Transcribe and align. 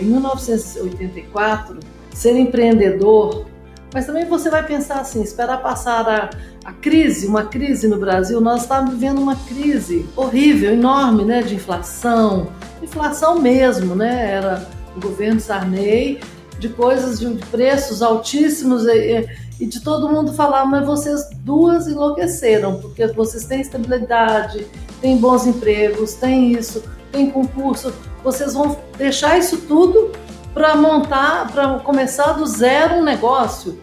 Em 0.00 0.06
1984, 0.06 1.78
ser 2.14 2.36
empreendedor, 2.36 3.46
mas 3.92 4.06
também 4.06 4.24
você 4.24 4.48
vai 4.48 4.64
pensar 4.64 5.00
assim, 5.00 5.22
esperar 5.22 5.60
passar 5.62 6.08
a, 6.08 6.30
a 6.64 6.72
crise, 6.72 7.26
uma 7.26 7.44
crise 7.44 7.88
no 7.88 7.98
Brasil, 7.98 8.40
nós 8.40 8.62
estamos 8.62 8.92
vivendo 8.92 9.20
uma 9.20 9.34
crise 9.34 10.08
horrível, 10.16 10.72
enorme, 10.72 11.24
né, 11.24 11.42
de 11.42 11.56
inflação, 11.56 12.48
inflação 12.82 13.40
mesmo, 13.40 13.94
né, 13.96 14.32
era 14.32 14.68
o 14.96 15.00
governo 15.00 15.40
Sarney, 15.40 16.20
de 16.58 16.68
coisas 16.68 17.18
de 17.18 17.28
preços 17.46 18.02
altíssimos 18.02 18.84
e, 18.86 19.26
e 19.58 19.66
de 19.66 19.80
todo 19.80 20.08
mundo 20.08 20.32
falar, 20.32 20.64
mas 20.66 20.86
vocês 20.86 21.28
duas 21.40 21.88
enlouqueceram, 21.88 22.80
porque 22.80 23.06
vocês 23.08 23.44
têm 23.46 23.60
estabilidade, 23.60 24.66
têm 25.00 25.16
bons 25.16 25.46
empregos, 25.46 26.14
têm 26.14 26.52
isso, 26.52 26.82
tem 27.10 27.30
concurso, 27.30 27.92
vocês 28.22 28.54
vão 28.54 28.80
deixar 28.96 29.38
isso 29.38 29.62
tudo 29.62 30.12
para 30.54 30.76
montar, 30.76 31.50
para 31.52 31.78
começar 31.80 32.32
do 32.32 32.46
zero 32.46 32.96
um 32.96 33.04
negócio. 33.04 33.80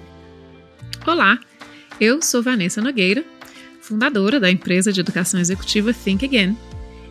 Olá, 1.05 1.40
eu 2.00 2.22
sou 2.22 2.44
Vanessa 2.44 2.81
Nogueira, 2.81 3.23
fundadora 3.81 4.40
da 4.40 4.52
empresa 4.52 4.91
de 4.91 5.00
educação 5.00 5.40
executiva 5.40 5.94
Think 5.94 6.26
Again, 6.26 6.58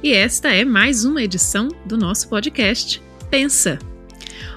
e 0.02 0.12
esta 0.12 0.48
é 0.48 0.64
mais 0.64 1.04
uma 1.04 1.22
edição 1.22 1.68
do 1.84 1.96
nosso 1.96 2.28
podcast 2.28 3.02
Pensa. 3.30 3.78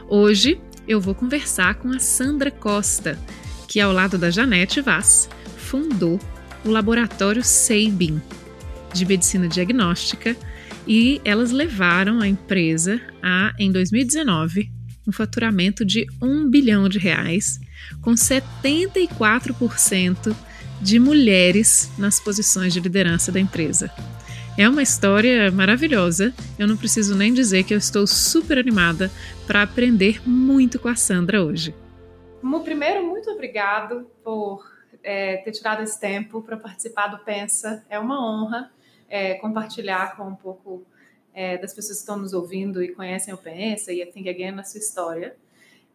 Hoje 0.08 0.60
eu 0.88 1.00
vou 1.00 1.16
conversar 1.16 1.76
com 1.76 1.90
a 1.90 2.00
Sandra 2.00 2.52
Costa, 2.52 3.18
que 3.68 3.80
ao 3.80 3.94
lado 3.94 4.18
da 4.18 4.30
Janete 4.30 4.82
Vaz 4.82 5.30
fundou 5.58 6.20
o 6.66 6.70
laboratório 6.70 7.44
Sabin 7.44 8.22
de 8.94 9.06
medicina 9.06 9.48
diagnóstica 9.48 10.36
e 10.90 11.22
elas 11.24 11.52
levaram 11.52 12.20
a 12.20 12.28
empresa 12.28 13.00
a, 13.22 13.54
em 13.60 13.72
2019, 13.72 14.72
um 15.08 15.12
faturamento 15.12 15.86
de 15.86 16.08
um 16.20 16.50
bilhão 16.50 16.90
de 16.90 16.98
reais, 16.98 17.60
com 18.02 18.14
74% 18.14 20.36
de 20.82 20.98
mulheres 20.98 21.92
nas 21.96 22.20
posições 22.20 22.74
de 22.74 22.80
liderança 22.80 23.32
da 23.32 23.40
empresa. 23.40 23.92
É 24.58 24.68
uma 24.68 24.82
história 24.82 25.52
maravilhosa. 25.52 26.34
Eu 26.58 26.68
não 26.68 26.76
preciso 26.76 27.16
nem 27.16 27.32
dizer 27.32 27.66
que 27.66 27.74
eu 27.74 27.78
estou 27.78 28.08
super 28.08 28.58
animada 28.58 29.12
para 29.46 29.62
aprender 29.62 30.28
muito 30.28 30.80
com 30.80 30.88
a 30.88 30.96
Sandra 30.96 31.44
hoje. 31.44 31.76
Primeiro, 32.64 33.06
muito 33.06 33.30
obrigado 33.30 34.08
por 34.24 34.66
é, 35.04 35.38
ter 35.38 35.52
tirado 35.52 35.84
esse 35.84 36.00
tempo 36.00 36.42
para 36.42 36.58
participar 36.58 37.06
do 37.08 37.20
Pensa. 37.20 37.86
É 37.90 38.00
uma 38.00 38.20
honra 38.20 38.72
é, 39.10 39.36
compartilhar 39.36 40.16
com 40.16 40.24
um 40.24 40.36
pouco 40.36 40.86
é, 41.34 41.58
das 41.58 41.74
pessoas 41.74 41.98
que 41.98 42.02
estão 42.02 42.18
nos 42.18 42.34
ouvindo 42.34 42.84
e 42.84 42.94
conhecem 42.94 43.34
o 43.34 43.38
Pensa 43.38 43.92
e 43.92 44.02
a 44.02 44.08
Think 44.08 44.30
Again 44.30 44.52
na 44.52 44.64
sua 44.64 44.80
história. 44.80 45.36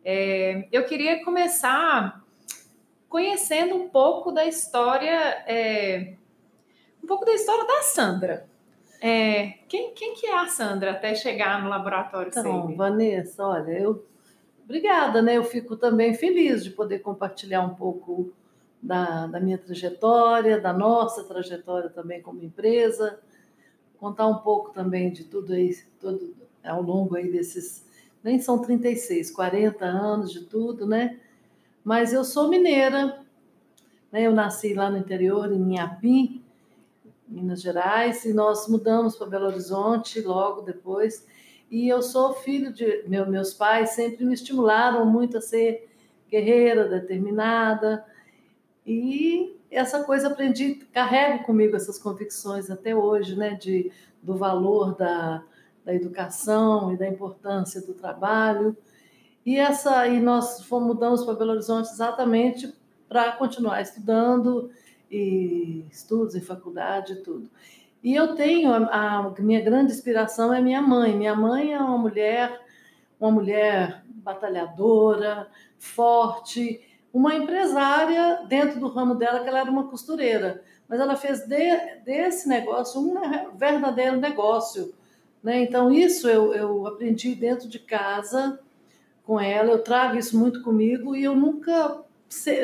É, 0.04 0.68
eu 0.70 0.84
queria 0.84 1.24
começar 1.24 2.22
conhecendo 3.08 3.76
um 3.76 3.88
pouco 3.88 4.32
da 4.32 4.44
história, 4.44 5.44
é, 5.46 6.14
um 7.02 7.06
pouco 7.06 7.24
da 7.24 7.32
história 7.32 7.64
da 7.66 7.82
Sandra. 7.82 8.48
É, 9.00 9.58
quem, 9.68 9.92
quem 9.94 10.14
que 10.14 10.26
é 10.26 10.36
a 10.36 10.46
Sandra 10.46 10.92
até 10.92 11.14
chegar 11.14 11.62
no 11.62 11.68
laboratório 11.68 12.30
Então, 12.30 12.74
Vanessa, 12.74 13.46
olha, 13.46 13.72
eu 13.72 14.04
obrigada, 14.64 15.20
né? 15.20 15.36
Eu 15.36 15.44
fico 15.44 15.76
também 15.76 16.14
feliz 16.14 16.64
de 16.64 16.70
poder 16.70 17.00
compartilhar 17.00 17.60
um 17.62 17.74
pouco 17.74 18.32
da, 18.84 19.26
da 19.26 19.40
minha 19.40 19.56
trajetória, 19.56 20.60
da 20.60 20.72
nossa 20.72 21.24
trajetória 21.24 21.88
também 21.88 22.20
como 22.20 22.42
empresa, 22.42 23.18
contar 23.98 24.26
um 24.26 24.38
pouco 24.38 24.72
também 24.72 25.10
de 25.10 25.24
tudo 25.24 25.54
aí, 25.54 25.74
todo, 25.98 26.36
ao 26.62 26.82
longo 26.82 27.16
aí 27.16 27.30
desses, 27.32 27.86
nem 28.22 28.38
são 28.38 28.60
36, 28.60 29.30
40 29.30 29.86
anos 29.86 30.30
de 30.30 30.44
tudo, 30.44 30.86
né? 30.86 31.18
Mas 31.82 32.12
eu 32.12 32.22
sou 32.24 32.48
mineira, 32.48 33.24
né? 34.12 34.22
Eu 34.22 34.32
nasci 34.32 34.74
lá 34.74 34.90
no 34.90 34.98
interior, 34.98 35.50
em 35.50 35.56
Inhapim, 35.56 36.44
Minas 37.26 37.62
Gerais, 37.62 38.26
e 38.26 38.34
nós 38.34 38.68
mudamos 38.68 39.16
para 39.16 39.26
Belo 39.26 39.46
Horizonte 39.46 40.20
logo 40.20 40.60
depois. 40.60 41.26
E 41.70 41.88
eu 41.88 42.02
sou 42.02 42.34
filho 42.34 42.70
de. 42.70 43.04
Meu, 43.08 43.26
meus 43.26 43.54
pais 43.54 43.90
sempre 43.90 44.26
me 44.26 44.34
estimularam 44.34 45.06
muito 45.06 45.38
a 45.38 45.40
ser 45.40 45.88
guerreira, 46.28 46.86
determinada, 46.86 48.04
e 48.86 49.56
essa 49.70 50.04
coisa 50.04 50.28
aprendi, 50.28 50.76
carrego 50.92 51.44
comigo 51.44 51.74
essas 51.74 51.98
convicções 51.98 52.70
até 52.70 52.94
hoje, 52.94 53.34
né, 53.34 53.54
de, 53.54 53.90
do 54.22 54.36
valor 54.36 54.94
da, 54.94 55.42
da 55.84 55.94
educação 55.94 56.92
e 56.92 56.96
da 56.96 57.08
importância 57.08 57.80
do 57.80 57.94
trabalho. 57.94 58.76
E 59.44 59.58
essa 59.58 60.06
e 60.06 60.20
nós 60.20 60.62
fomos 60.64 60.88
mudamos 60.88 61.24
para 61.24 61.34
Belo 61.34 61.52
Horizonte 61.52 61.90
exatamente 61.90 62.72
para 63.08 63.32
continuar 63.32 63.80
estudando 63.82 64.70
e 65.10 65.84
estudos 65.90 66.34
em 66.34 66.40
faculdade 66.40 67.14
e 67.14 67.16
tudo. 67.16 67.50
E 68.02 68.14
eu 68.14 68.34
tenho 68.34 68.72
a, 68.72 68.76
a, 69.18 69.34
minha 69.38 69.60
grande 69.60 69.92
inspiração 69.92 70.52
é 70.52 70.60
minha 70.60 70.82
mãe. 70.82 71.16
Minha 71.16 71.34
mãe 71.34 71.72
é 71.72 71.78
uma 71.78 71.96
mulher, 71.96 72.60
uma 73.18 73.30
mulher 73.30 74.02
batalhadora, 74.06 75.48
forte, 75.78 76.80
uma 77.14 77.32
empresária 77.32 78.44
dentro 78.48 78.80
do 78.80 78.88
ramo 78.88 79.14
dela, 79.14 79.38
que 79.38 79.48
ela 79.48 79.60
era 79.60 79.70
uma 79.70 79.86
costureira. 79.86 80.64
Mas 80.88 80.98
ela 80.98 81.14
fez 81.14 81.46
de, 81.46 81.76
desse 82.04 82.48
negócio 82.48 83.00
um 83.00 83.14
verdadeiro 83.56 84.16
negócio. 84.16 84.92
Né? 85.40 85.62
Então, 85.62 85.92
isso 85.92 86.28
eu, 86.28 86.52
eu 86.52 86.86
aprendi 86.88 87.36
dentro 87.36 87.68
de 87.68 87.78
casa 87.78 88.58
com 89.22 89.40
ela, 89.40 89.70
eu 89.70 89.78
trago 89.78 90.18
isso 90.18 90.36
muito 90.36 90.60
comigo 90.60 91.14
e 91.14 91.22
eu 91.22 91.36
nunca, 91.36 92.02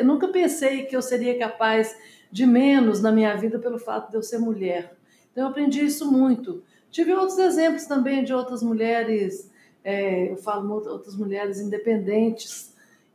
nunca 0.03 0.27
pensei 0.27 0.85
que 0.85 0.95
eu 0.95 1.01
seria 1.01 1.39
capaz 1.39 1.95
de 2.29 2.45
menos 2.45 3.01
na 3.01 3.11
minha 3.11 3.33
vida 3.35 3.57
pelo 3.57 3.79
fato 3.79 4.11
de 4.11 4.17
eu 4.17 4.21
ser 4.21 4.37
mulher. 4.37 4.95
Então, 5.31 5.45
eu 5.45 5.49
aprendi 5.49 5.83
isso 5.83 6.11
muito. 6.11 6.61
Tive 6.91 7.13
outros 7.13 7.39
exemplos 7.39 7.85
também 7.85 8.21
de 8.21 8.33
outras 8.33 8.61
mulheres, 8.61 9.49
é, 9.81 10.29
eu 10.29 10.35
falo 10.35 10.69
outras 10.73 11.15
mulheres 11.15 11.59
independentes, 11.61 12.70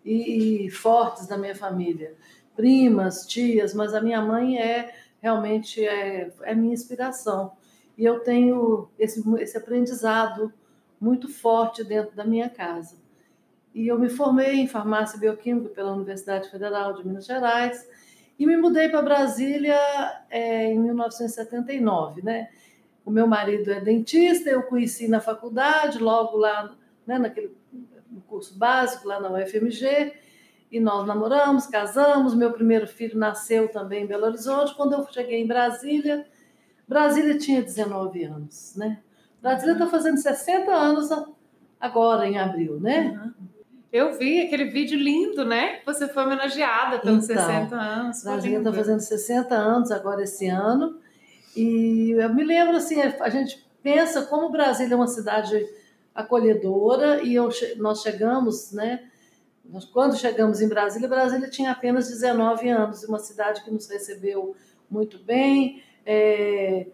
e, 0.07 0.71
fortes 0.71 1.27
da 1.27 1.37
minha 1.37 1.55
família, 1.55 2.15
primas, 2.55 3.27
tias, 3.27 3.75
mas 3.75 3.93
a 3.93 4.01
minha 4.01 4.23
mãe 4.23 4.59
é 4.59 4.95
realmente 5.21 5.85
é, 5.85 6.33
é 6.43 6.55
minha 6.55 6.73
inspiração. 6.73 7.53
E 7.99 8.05
eu 8.05 8.21
tenho 8.21 8.89
esse, 8.99 9.23
esse 9.41 9.57
aprendizado 9.59 10.53
muito 11.01 11.29
forte 11.29 11.83
dentro 11.83 12.15
da 12.15 12.25
minha 12.25 12.49
casa. 12.49 12.97
E 13.75 13.89
eu 13.89 13.99
me 13.99 14.09
formei 14.09 14.55
em 14.55 14.69
farmácia 14.69 15.19
bioquímica 15.19 15.69
pela 15.71 15.93
Universidade 15.93 16.51
Federal 16.51 16.95
de 16.95 17.07
Minas 17.07 17.27
Gerais 17.27 17.87
e 18.39 18.47
me 18.47 18.57
mudei 18.57 18.89
para 18.89 19.03
Brasília 19.03 19.77
é, 20.31 20.73
em 20.73 20.79
1979, 20.79 22.23
né? 22.23 22.49
O 23.05 23.11
meu 23.11 23.27
marido 23.27 23.71
é 23.71 23.81
dentista, 23.81 24.51
eu 24.51 24.63
conheci 24.63 25.09
na 25.09 25.21
faculdade, 25.21 25.99
logo 25.99 26.37
lá, 26.37 26.75
né, 27.07 27.19
naquele 27.19 27.55
no 28.11 28.21
curso 28.23 28.59
básico 28.59 29.09
lá 29.09 29.21
na 29.21 29.31
UFMG, 29.31 30.13
e 30.71 30.81
nós 30.81 31.07
namoramos, 31.07 31.67
casamos. 31.67 32.35
Meu 32.35 32.53
primeiro 32.53 32.87
filho 32.87 33.19
nasceu 33.19 33.69
também 33.69 34.05
em 34.05 34.07
Belo 34.07 34.27
Horizonte. 34.27 34.75
Quando 34.75 34.95
eu 34.95 35.07
cheguei 35.11 35.41
em 35.41 35.47
Brasília, 35.47 36.27
Brasília 36.89 37.39
tinha 37.39 37.63
19 37.63 38.25
anos, 38.25 38.75
né? 38.77 39.01
Brasília 39.41 39.73
está 39.73 39.87
fazendo 39.87 40.17
60 40.17 40.71
anos 40.73 41.09
agora, 41.81 42.27
em 42.27 42.39
abril, 42.39 42.81
né? 42.81 43.21
Uhum. 43.23 43.47
Eu 43.93 44.19
vi 44.19 44.41
aquele 44.41 44.65
vídeo 44.67 44.99
lindo, 44.99 45.45
né? 45.45 45.81
Você 45.87 46.09
foi 46.09 46.25
homenageada 46.25 46.99
pelos 46.99 47.31
então, 47.31 47.47
60 47.47 47.77
anos. 47.77 48.23
Brasília 48.25 48.59
está 48.59 48.73
fazendo 48.73 49.01
60 49.01 49.55
anos 49.55 49.91
agora 49.91 50.23
esse 50.25 50.49
ano. 50.49 50.99
E 51.57 52.11
eu 52.11 52.35
me 52.35 52.45
lembro, 52.45 52.77
assim, 52.77 53.01
a 53.01 53.31
gente 53.31 53.65
pensa 53.83 54.23
como 54.23 54.51
Brasília 54.51 54.95
é 54.95 54.97
uma 54.97 55.07
cidade 55.07 55.65
acolhedora 56.17 57.23
e 57.23 57.35
eu, 57.35 57.51
nós 57.77 58.03
chegamos, 58.03 58.73
né? 58.73 59.09
Nós, 59.65 59.85
quando 59.85 60.17
chegamos 60.17 60.61
em 60.61 60.69
Brasília, 60.69 61.09
Brasília 61.09 61.51
tinha 61.51 61.73
apenas 61.73 62.09
19 62.09 62.69
anos, 62.69 63.05
uma 63.05 63.19
cidade 63.19 63.63
que 63.63 63.71
nos 63.71 63.89
recebeu 63.89 64.57
muito 64.91 65.19
bem. 65.19 65.83
É, 66.05 66.87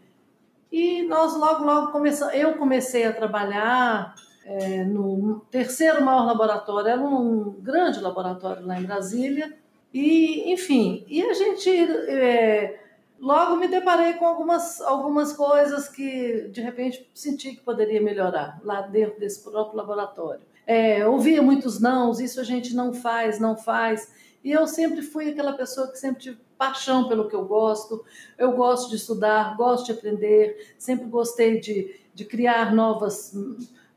e 0.71 1.03
nós 1.03 1.37
logo, 1.37 1.65
logo 1.65 1.93
começamos. 1.93 2.35
Eu 2.35 2.55
comecei 2.55 3.05
a 3.05 3.13
trabalhar 3.13 4.15
é, 4.45 4.85
no 4.85 5.41
terceiro 5.51 6.03
maior 6.03 6.25
laboratório, 6.27 6.89
era 6.89 7.01
um 7.01 7.53
grande 7.61 8.01
laboratório 8.01 8.67
lá 8.67 8.81
em 8.81 8.85
Brasília. 8.85 9.55
E, 9.93 10.51
enfim, 10.51 11.05
e 11.07 11.23
a 11.23 11.35
gente 11.35 11.71
é, 11.71 12.82
logo 13.23 13.55
me 13.57 13.69
deparei 13.69 14.15
com 14.15 14.27
algumas, 14.27 14.81
algumas 14.81 15.33
coisas 15.33 15.89
que 15.89 16.49
de 16.49 16.61
repente 16.61 17.09
senti 17.15 17.53
que 17.53 17.61
poderia 17.61 18.03
melhorar 18.03 18.61
lá 18.65 18.83
dentro 18.83 19.21
desse 19.21 19.41
próprio 19.41 19.77
laboratório. 19.77 20.43
É, 20.67 21.07
ouvia 21.07 21.41
muitos 21.41 21.81
nãos, 21.81 22.19
isso 22.19 22.41
a 22.41 22.45
gente 22.45 22.75
não 22.75 22.93
faz, 22.93 23.39
não 23.39 23.57
faz. 23.57 24.13
E 24.43 24.51
eu 24.51 24.67
sempre 24.67 25.03
fui 25.03 25.31
aquela 25.31 25.53
pessoa 25.53 25.89
que 25.89 25.99
sempre 25.99 26.21
tive 26.21 26.39
paixão 26.59 27.09
pelo 27.09 27.29
que 27.29 27.35
eu 27.35 27.45
gosto. 27.45 28.05
Eu 28.37 28.53
gosto 28.53 28.91
de 28.91 28.97
estudar, 28.97 29.57
gosto 29.57 29.87
de 29.87 29.93
aprender, 29.93 30.75
sempre 30.77 31.07
gostei 31.07 31.61
de, 31.61 31.95
de 32.13 32.25
criar 32.25 32.75
novas 32.75 33.33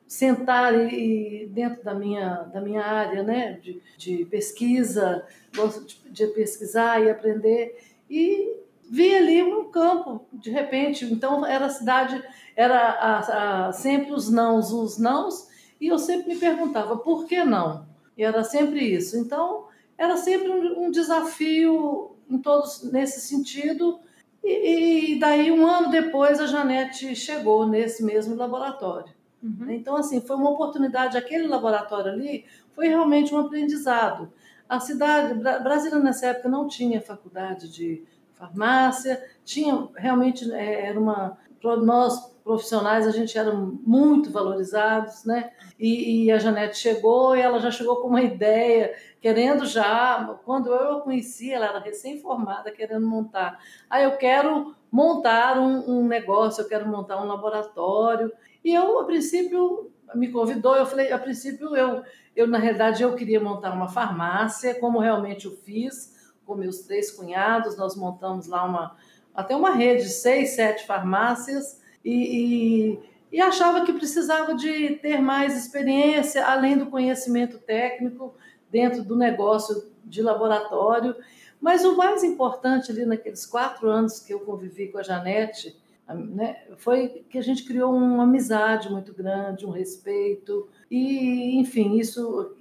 sentar 0.08 0.76
e, 0.94 1.48
dentro 1.52 1.84
da 1.84 1.96
minha, 1.96 2.44
da 2.54 2.62
minha 2.62 2.84
área 2.84 3.24
né, 3.24 3.54
de, 3.54 3.82
de 3.98 4.24
pesquisa, 4.26 5.26
gosto 5.56 5.84
de, 5.84 6.12
de 6.12 6.28
pesquisar 6.28 7.02
e 7.04 7.10
aprender, 7.10 7.76
e 8.08 8.65
vi 8.90 9.16
ali 9.16 9.44
um 9.44 9.70
campo, 9.70 10.26
de 10.32 10.50
repente, 10.50 11.06
então 11.06 11.46
era 11.46 11.66
a 11.66 11.70
cidade, 11.70 12.24
era 12.56 12.78
a, 12.78 13.68
a, 13.68 13.72
sempre 13.72 14.12
os 14.12 14.30
nãos, 14.30 14.72
os 14.72 14.98
nãos, 14.98 15.48
e 15.80 15.88
eu 15.88 16.00
sempre 16.00 16.34
me 16.34 16.40
perguntava, 16.40 16.98
por 16.98 17.26
que 17.26 17.44
não? 17.44 17.86
E 18.18 18.24
era 18.24 18.44
sempre 18.44 18.80
isso. 18.82 19.18
Então, 19.18 19.66
era 19.98 20.16
sempre 20.18 20.50
um, 20.50 20.86
um 20.86 20.92
desafio 20.92 22.16
em 22.30 22.38
todos 22.38 22.84
nesse 22.92 23.22
sentido, 23.22 24.00
e, 24.44 25.14
e, 25.14 25.20
daí, 25.20 25.52
um 25.52 25.66
ano 25.66 25.90
depois, 25.90 26.40
a 26.40 26.46
Janete 26.46 27.16
chegou 27.16 27.66
nesse 27.66 28.04
mesmo 28.04 28.36
laboratório. 28.36 29.12
Uhum. 29.42 29.72
Então, 29.72 29.96
assim, 29.96 30.22
foi 30.22 30.36
uma 30.36 30.52
oportunidade. 30.52 31.18
Aquele 31.18 31.48
laboratório 31.48 32.12
ali 32.12 32.46
foi 32.72 32.88
realmente 32.88 33.34
um 33.34 33.40
aprendizado. 33.40 34.32
A 34.70 34.80
cidade, 34.80 35.34
Brasília 35.40 35.98
nessa 35.98 36.28
época 36.28 36.48
não 36.48 36.68
tinha 36.68 37.02
faculdade 37.02 37.68
de 37.72 38.04
farmácia, 38.36 39.24
tinha 39.44 39.88
realmente 39.98 40.52
é, 40.52 40.88
era 40.88 41.00
uma 41.00 41.38
nós 41.76 42.36
profissionais 42.44 43.08
a 43.08 43.12
gente 43.12 43.36
era 43.36 43.52
muito 43.52 44.30
valorizados, 44.30 45.26
né? 45.26 45.50
E, 45.80 46.26
e, 46.26 46.32
a 46.32 46.38
Janete 46.38 46.78
chegou 46.78 47.36
e 47.36 47.42
ela 47.42 47.60
já 47.60 47.72
chegou 47.72 47.96
com 47.98 48.10
uma 48.10 48.22
ideia, 48.22 48.94
querendo 49.20 49.66
já, 49.66 50.40
quando 50.46 50.70
eu 50.70 50.98
a 50.98 51.02
conheci, 51.02 51.52
ela 51.52 51.66
era 51.66 51.80
recém-formada, 51.80 52.70
querendo 52.70 53.08
montar. 53.08 53.60
Ah, 53.90 54.00
eu 54.00 54.16
quero 54.18 54.76
montar 54.92 55.60
um, 55.60 55.90
um 55.90 56.08
negócio, 56.08 56.62
eu 56.62 56.68
quero 56.68 56.88
montar 56.88 57.20
um 57.20 57.26
laboratório. 57.26 58.32
E 58.64 58.72
eu, 58.72 59.00
a 59.00 59.06
princípio, 59.06 59.92
me 60.14 60.32
convidou, 60.32 60.76
eu 60.76 60.86
falei, 60.86 61.12
a 61.12 61.18
princípio 61.18 61.76
eu, 61.76 62.04
eu 62.36 62.46
na 62.46 62.60
realidade 62.60 63.02
eu 63.02 63.16
queria 63.16 63.40
montar 63.40 63.74
uma 63.74 63.88
farmácia, 63.88 64.80
como 64.80 65.00
realmente 65.00 65.46
eu 65.46 65.52
fiz 65.52 66.15
com 66.46 66.56
meus 66.56 66.80
três 66.80 67.12
cunhados, 67.12 67.78
nós 67.78 67.96
montamos 67.96 68.48
lá 68.48 68.64
uma 68.64 68.96
até 69.36 69.56
uma 69.56 69.72
rede 69.72 70.04
de 70.04 70.10
seis, 70.10 70.52
sete 70.52 70.86
farmácias 70.88 71.82
e, 72.04 72.14
e, 72.14 73.00
e 73.34 73.42
achava 73.42 73.84
que 73.84 73.92
precisava 73.92 74.56
de 74.56 74.96
ter 74.96 75.20
mais 75.20 75.58
experiência 75.58 76.46
além 76.46 76.78
do 76.78 76.86
conhecimento 76.86 77.60
técnico 77.60 78.34
dentro 78.72 79.04
do 79.04 79.16
negócio 79.16 79.92
de 80.06 80.22
laboratório. 80.22 81.16
Mas 81.60 81.84
o 81.84 81.98
mais 81.98 82.24
importante 82.24 82.92
ali 82.92 83.06
naqueles 83.06 83.46
quatro 83.46 83.90
anos 83.90 84.20
que 84.20 84.34
eu 84.34 84.40
convivi 84.40 84.88
com 84.88 85.00
a 85.00 85.04
Janete 85.04 85.76
né, 86.08 86.64
foi 86.78 87.26
que 87.30 87.38
a 87.38 87.42
gente 87.42 87.66
criou 87.66 87.94
uma 87.94 88.24
amizade 88.24 88.90
muito 88.92 89.14
grande, 89.14 89.66
um 89.66 89.72
respeito 89.72 90.70
e, 90.90 91.60
enfim, 91.60 91.98
isso 91.98 92.56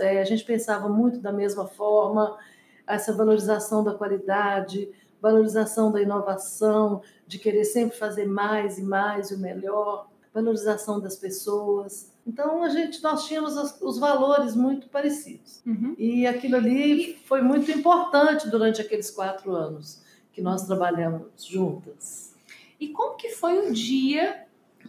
é, 0.00 0.20
a 0.20 0.24
gente 0.24 0.44
pensava 0.44 0.88
muito 0.88 1.18
da 1.18 1.32
mesma 1.32 1.66
forma 1.66 2.38
essa 2.86 3.12
valorização 3.12 3.82
da 3.82 3.94
qualidade, 3.94 4.90
valorização 5.20 5.90
da 5.90 6.02
inovação, 6.02 7.02
de 7.26 7.38
querer 7.38 7.64
sempre 7.64 7.96
fazer 7.96 8.26
mais 8.26 8.78
e 8.78 8.82
mais 8.82 9.30
e 9.30 9.34
o 9.34 9.38
melhor, 9.38 10.08
valorização 10.32 11.00
das 11.00 11.16
pessoas. 11.16 12.12
Então 12.26 12.62
a 12.62 12.68
gente 12.68 13.02
nós 13.02 13.26
tínhamos 13.26 13.56
os, 13.56 13.80
os 13.80 13.98
valores 13.98 14.56
muito 14.56 14.88
parecidos 14.88 15.62
uhum. 15.66 15.94
e 15.96 16.26
aquilo 16.26 16.56
ali 16.56 17.18
foi 17.26 17.40
muito 17.40 17.70
importante 17.70 18.48
durante 18.48 18.80
aqueles 18.80 19.10
quatro 19.10 19.52
anos 19.52 20.02
que 20.32 20.42
nós 20.42 20.66
trabalhamos 20.66 21.44
juntas. 21.44 22.34
E 22.80 22.88
como 22.88 23.16
que 23.16 23.30
foi 23.30 23.68
o 23.68 23.72
dia 23.72 24.44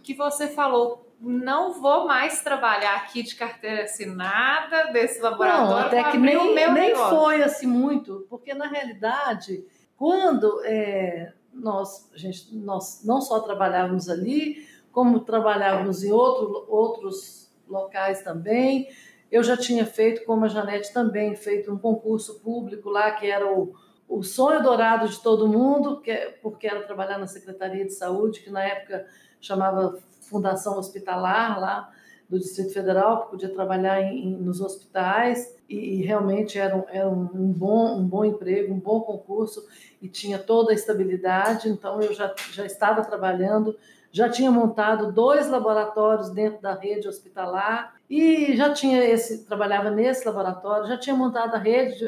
que 0.06 0.14
você 0.14 0.46
falou 0.46 1.05
não 1.20 1.80
vou 1.80 2.06
mais 2.06 2.42
trabalhar 2.42 2.96
aqui 2.96 3.22
de 3.22 3.34
carteira 3.34 3.84
assinada 3.84 4.92
desse 4.92 5.20
laboratório. 5.20 5.70
Não, 5.70 5.76
até 5.78 6.10
que 6.10 6.18
nem, 6.18 6.54
nem 6.54 6.94
foi 6.94 7.42
assim 7.42 7.66
muito, 7.66 8.26
porque 8.28 8.54
na 8.54 8.66
realidade, 8.66 9.64
quando 9.96 10.60
é, 10.64 11.32
nós, 11.52 12.10
gente, 12.14 12.54
nós 12.54 13.02
não 13.04 13.20
só 13.20 13.40
trabalhávamos 13.40 14.08
ali, 14.08 14.66
como 14.92 15.20
trabalhávamos 15.20 16.04
em 16.04 16.12
outro, 16.12 16.66
outros 16.68 17.52
locais 17.68 18.22
também. 18.22 18.88
Eu 19.30 19.42
já 19.42 19.56
tinha 19.56 19.84
feito, 19.84 20.24
como 20.24 20.44
a 20.44 20.48
Janete 20.48 20.92
também, 20.92 21.34
feito 21.34 21.72
um 21.72 21.78
concurso 21.78 22.40
público 22.40 22.88
lá, 22.88 23.10
que 23.10 23.26
era 23.26 23.46
o, 23.46 23.74
o 24.08 24.22
sonho 24.22 24.62
dourado 24.62 25.08
de 25.08 25.20
todo 25.20 25.48
mundo, 25.48 26.00
que, 26.00 26.10
é, 26.10 26.30
porque 26.42 26.66
era 26.66 26.82
trabalhar 26.82 27.18
na 27.18 27.26
Secretaria 27.26 27.84
de 27.84 27.92
Saúde, 27.92 28.40
que 28.40 28.50
na 28.50 28.62
época 28.62 29.06
chamava 29.40 29.98
fundação 30.28 30.78
hospitalar 30.78 31.60
lá 31.60 31.92
do 32.28 32.38
Distrito 32.38 32.72
Federal, 32.72 33.24
que 33.24 33.30
podia 33.30 33.48
trabalhar 33.48 34.02
em, 34.02 34.36
nos 34.36 34.60
hospitais 34.60 35.56
e, 35.68 36.02
realmente 36.02 36.58
era, 36.58 36.76
um, 36.76 36.84
era 36.88 37.08
um, 37.08 37.52
bom, 37.52 37.98
um 37.98 38.04
bom 38.04 38.24
emprego, 38.24 38.74
um 38.74 38.78
bom 38.78 39.00
concurso 39.00 39.66
e 40.02 40.08
tinha 40.08 40.38
toda 40.38 40.72
a 40.72 40.74
estabilidade. 40.74 41.68
Então 41.68 42.00
eu 42.00 42.12
já, 42.12 42.34
já 42.52 42.66
estava 42.66 43.04
trabalhando, 43.04 43.76
já 44.10 44.28
tinha 44.28 44.50
montado 44.50 45.12
dois 45.12 45.48
laboratórios 45.48 46.30
dentro 46.30 46.60
da 46.60 46.74
rede 46.74 47.06
hospitalar 47.06 47.94
e 48.10 48.56
já 48.56 48.72
tinha 48.72 49.04
esse 49.04 49.44
trabalhava 49.44 49.90
nesse 49.90 50.26
laboratório, 50.26 50.88
já 50.88 50.98
tinha 50.98 51.14
montado 51.14 51.54
a 51.54 51.58
rede 51.58 51.98
de, 51.98 52.06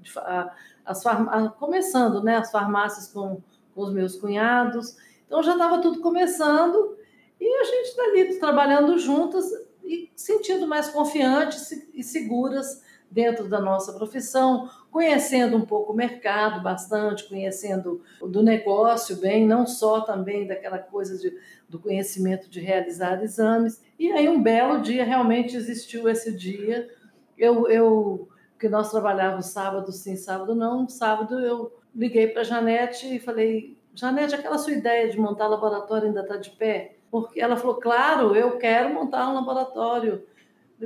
de, 0.00 0.18
a, 0.18 0.52
as 0.84 1.02
farm, 1.02 1.48
começando, 1.58 2.22
né, 2.22 2.36
as 2.36 2.50
farmácias 2.50 3.06
com, 3.08 3.40
com 3.74 3.80
os 3.82 3.92
meus 3.92 4.16
cunhados. 4.16 4.96
Então 5.26 5.40
já 5.42 5.52
estava 5.52 5.80
tudo 5.80 6.00
começando 6.00 6.96
e 7.42 7.60
a 7.60 7.64
gente 7.64 7.88
está 7.88 8.02
ali 8.04 8.38
trabalhando 8.38 8.96
juntas 8.98 9.44
e 9.82 10.08
sentindo 10.14 10.64
mais 10.64 10.88
confiantes 10.90 11.72
e 11.92 12.00
seguras 12.00 12.80
dentro 13.10 13.48
da 13.48 13.60
nossa 13.60 13.92
profissão, 13.92 14.70
conhecendo 14.92 15.56
um 15.56 15.66
pouco 15.66 15.92
o 15.92 15.96
mercado 15.96 16.62
bastante, 16.62 17.28
conhecendo 17.28 18.00
do 18.20 18.44
negócio 18.44 19.16
bem, 19.16 19.44
não 19.44 19.66
só 19.66 20.02
também 20.02 20.46
daquela 20.46 20.78
coisa 20.78 21.18
de, 21.18 21.36
do 21.68 21.80
conhecimento 21.80 22.48
de 22.48 22.60
realizar 22.60 23.20
exames. 23.24 23.82
E 23.98 24.12
aí 24.12 24.28
um 24.28 24.40
belo 24.40 24.80
dia 24.80 25.04
realmente 25.04 25.56
existiu 25.56 26.08
esse 26.08 26.32
dia. 26.32 26.88
Eu, 27.36 27.68
eu 27.68 28.28
que 28.56 28.68
nós 28.68 28.88
trabalhávamos 28.92 29.46
sábado 29.46 29.90
sim, 29.90 30.14
sábado 30.14 30.54
não. 30.54 30.88
Sábado 30.88 31.40
eu 31.40 31.76
liguei 31.92 32.28
para 32.28 32.42
a 32.42 32.44
Janete 32.44 33.16
e 33.16 33.18
falei, 33.18 33.76
Janete, 33.96 34.36
aquela 34.36 34.58
sua 34.58 34.74
ideia 34.74 35.10
de 35.10 35.18
montar 35.18 35.48
laboratório 35.48 36.06
ainda 36.06 36.20
está 36.20 36.36
de 36.36 36.50
pé? 36.50 37.01
Porque 37.12 37.42
ela 37.42 37.58
falou, 37.58 37.76
claro, 37.76 38.34
eu 38.34 38.56
quero 38.56 38.94
montar 38.94 39.28
um 39.28 39.34
laboratório, 39.34 40.26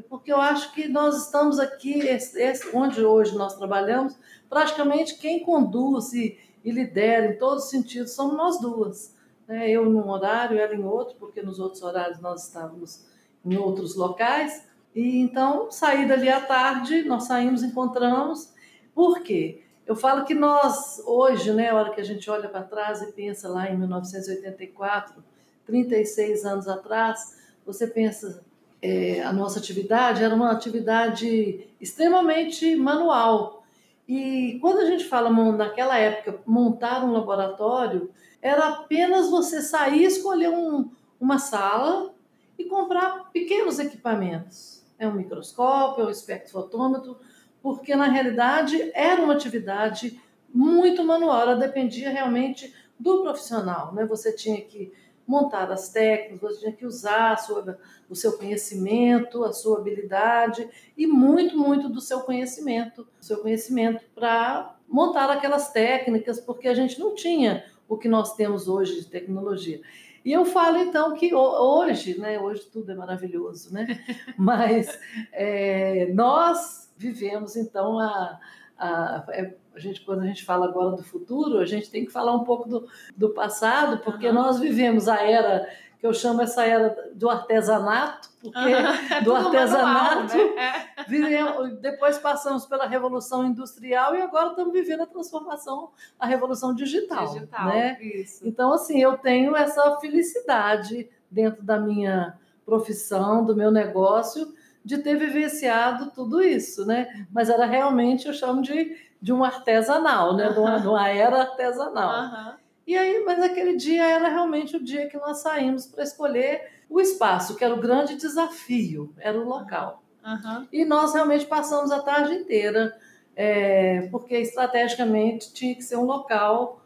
porque 0.09 0.33
eu 0.33 0.41
acho 0.41 0.75
que 0.75 0.89
nós 0.89 1.23
estamos 1.23 1.61
aqui, 1.61 2.01
esse, 2.01 2.43
esse, 2.43 2.77
onde 2.77 3.05
hoje 3.05 3.39
nós 3.39 3.57
trabalhamos, 3.57 4.19
praticamente 4.49 5.19
quem 5.19 5.45
conduz 5.45 6.13
e, 6.13 6.37
e 6.65 6.73
lidera 6.73 7.27
em 7.27 7.39
todos 7.39 7.67
os 7.67 7.71
sentidos 7.71 8.11
somos 8.11 8.37
nós 8.37 8.61
duas. 8.61 9.15
Né? 9.47 9.71
Eu 9.71 9.89
num 9.89 10.11
horário, 10.11 10.59
ela 10.59 10.75
em 10.75 10.83
outro, 10.83 11.15
porque 11.17 11.41
nos 11.41 11.61
outros 11.61 11.81
horários 11.81 12.19
nós 12.19 12.49
estávamos 12.49 13.07
em 13.45 13.57
outros 13.57 13.95
locais. 13.95 14.67
E 14.93 15.21
então, 15.21 15.71
saí 15.71 16.09
dali 16.09 16.29
à 16.29 16.41
tarde, 16.41 17.05
nós 17.05 17.23
saímos, 17.23 17.63
encontramos. 17.63 18.53
Por 18.93 19.21
quê? 19.21 19.63
Eu 19.87 19.95
falo 19.95 20.25
que 20.25 20.35
nós, 20.35 21.01
hoje, 21.07 21.53
né, 21.53 21.71
a 21.71 21.77
hora 21.77 21.91
que 21.93 22.01
a 22.01 22.05
gente 22.05 22.29
olha 22.29 22.49
para 22.49 22.65
trás 22.65 23.01
e 23.01 23.13
pensa 23.13 23.49
lá 23.49 23.71
em 23.71 23.79
1984, 23.79 25.23
36 25.67 26.45
anos 26.45 26.69
atrás, 26.69 27.39
você 27.65 27.87
pensa, 27.87 28.43
é, 28.81 29.23
a 29.23 29.33
nossa 29.33 29.59
atividade 29.59 30.23
era 30.23 30.35
uma 30.35 30.53
atividade 30.53 31.69
extremamente 31.81 32.77
manual. 32.77 33.65
E 34.09 34.59
quando 34.61 34.79
a 34.79 34.85
gente 34.85 35.05
fala 35.05 35.31
naquela 35.53 35.99
época 35.99 36.41
montar 36.47 37.05
um 37.05 37.13
laboratório, 37.13 38.11
era 38.41 38.69
apenas 38.69 39.29
você 39.29 39.61
sair, 39.61 40.05
escolher 40.05 40.51
um, 40.51 40.89
uma 41.21 41.39
sala 41.39 42.15
e 42.57 42.65
comprar 42.65 43.31
pequenos 43.33 43.79
equipamentos. 43.79 44.85
É 44.99 45.09
um 45.09 45.15
microscópio, 45.15 46.05
é 46.05 46.07
um 46.07 46.11
espectrofotômetro, 46.11 47.19
porque 47.61 47.97
na 47.97 48.07
realidade 48.07 48.91
era 48.95 49.21
uma 49.21 49.35
atividade 49.35 50.21
muito 50.55 51.05
manual, 51.05 51.43
ela 51.43 51.57
dependia 51.57 52.09
realmente 52.09 52.73
do 52.99 53.23
profissional, 53.23 53.93
né? 53.93 54.07
Você 54.07 54.33
tinha 54.33 54.61
que 54.61 54.93
montar 55.27 55.71
as 55.71 55.89
técnicas, 55.91 56.55
você 56.55 56.61
tinha 56.61 56.73
que 56.73 56.87
usar 56.87 57.37
sua, 57.37 57.79
o 58.09 58.15
seu 58.15 58.39
conhecimento, 58.39 59.45
a 59.45 59.53
sua 59.53 59.79
habilidade 59.79 60.69
e 60.97 61.07
muito, 61.07 61.59
muito 61.59 61.89
do 61.89 62.01
seu 62.01 62.21
conhecimento, 62.21 63.07
seu 63.21 63.39
conhecimento 63.39 64.05
para 64.15 64.77
montar 64.89 65.29
aquelas 65.31 65.73
técnicas, 65.73 66.39
porque 66.39 66.69
a 66.69 66.75
gente 66.75 66.99
não 66.99 67.15
tinha 67.15 67.65
o 67.89 67.97
que 67.97 68.09
nós 68.09 68.35
temos 68.35 68.69
hoje 68.69 69.01
de 69.01 69.07
tecnologia. 69.07 69.81
E 70.25 70.33
eu 70.33 70.45
falo 70.45 70.79
então 70.79 71.15
que 71.15 71.33
hoje, 71.33 72.19
né, 72.19 72.39
hoje 72.41 72.63
tudo 72.73 72.91
é 72.91 72.95
maravilhoso, 72.95 73.73
né? 73.73 74.05
Mas 74.37 74.99
é, 75.33 76.13
nós 76.13 76.93
vivemos 76.97 77.55
então 77.55 77.99
a, 78.01 78.41
a, 78.77 79.25
é, 79.31 79.55
a 79.77 79.79
gente, 79.79 80.01
quando 80.01 80.23
a 80.23 80.27
gente 80.27 80.43
fala 80.43 80.67
agora 80.67 80.97
do 80.97 81.05
futuro, 81.05 81.59
a 81.59 81.67
gente 81.67 81.91
tem 81.91 82.07
que 82.07 82.11
falar 82.11 82.35
um 82.35 82.45
pouco 82.45 82.67
do, 82.67 82.89
do 83.15 83.29
passado, 83.29 83.99
porque 83.99 84.29
uhum. 84.29 84.35
nós 84.35 84.59
vivemos 84.59 85.07
a 85.07 85.23
era 85.23 85.69
que 85.99 86.07
eu 86.07 86.13
chamo 86.13 86.43
essa 86.43 86.65
era 86.65 87.11
do 87.15 87.29
artesanato, 87.29 88.31
porque 88.41 88.59
uhum. 88.59 89.23
do 89.25 89.35
artesanato 89.35 90.37
manual, 90.37 91.65
né? 91.65 91.77
depois 91.81 92.19
passamos 92.19 92.65
pela 92.65 92.87
revolução 92.87 93.45
industrial 93.45 94.15
e 94.15 94.23
agora 94.23 94.51
estamos 94.51 94.73
vivendo 94.73 95.03
a 95.03 95.07
transformação, 95.07 95.91
a 96.19 96.27
revolução 96.27 96.75
digital, 96.75 97.35
digital 97.35 97.69
né? 97.69 97.99
Isso. 98.01 98.47
Então 98.49 98.73
assim, 98.73 99.01
eu 99.01 99.19
tenho 99.19 99.55
essa 99.55 99.99
felicidade 100.01 101.09
dentro 101.31 101.63
da 101.63 101.79
minha 101.79 102.39
profissão, 102.65 103.45
do 103.45 103.55
meu 103.55 103.71
negócio, 103.71 104.55
de 104.87 104.99
ter 104.99 105.17
vivenciado 105.17 106.13
tudo 106.13 106.41
isso, 106.41 106.87
né? 106.87 107.27
Mas 107.33 107.51
era 107.51 107.67
realmente, 107.67 108.29
eu 108.29 108.33
chamo 108.33 108.63
de, 108.63 108.97
de 109.21 109.33
um 109.33 109.43
artesanal, 109.43 110.37
né? 110.37 110.51
De, 110.51 110.59
uma, 110.59 110.79
de 110.79 110.87
uma 110.87 111.09
era 111.09 111.41
artesanal. 111.41 112.25
Uhum. 112.25 112.55
E 112.87 112.97
aí, 112.97 113.25
mas 113.25 113.43
aquele 113.43 113.77
dia 113.77 114.05
era 114.05 114.29
realmente 114.29 114.77
o 114.77 114.83
dia 114.83 115.09
que 115.09 115.17
nós 115.17 115.39
saímos 115.39 115.87
para 115.87 116.05
escolher 116.05 116.71
o 116.89 117.01
espaço, 117.01 117.57
que 117.57 117.65
era 117.65 117.75
o 117.75 117.81
grande 117.81 118.15
desafio, 118.15 119.13
era 119.19 119.39
o 119.39 119.45
local. 119.45 120.03
Uhum. 120.25 120.67
E 120.73 120.85
nós 120.85 121.13
realmente 121.15 121.47
passamos 121.47 121.91
a 121.91 122.01
tarde 122.01 122.35
inteira, 122.35 122.97
é, 123.35 124.09
porque 124.11 124.37
estrategicamente 124.37 125.53
tinha 125.53 125.75
que 125.75 125.83
ser 125.83 125.97
um 125.97 126.05
local 126.05 126.81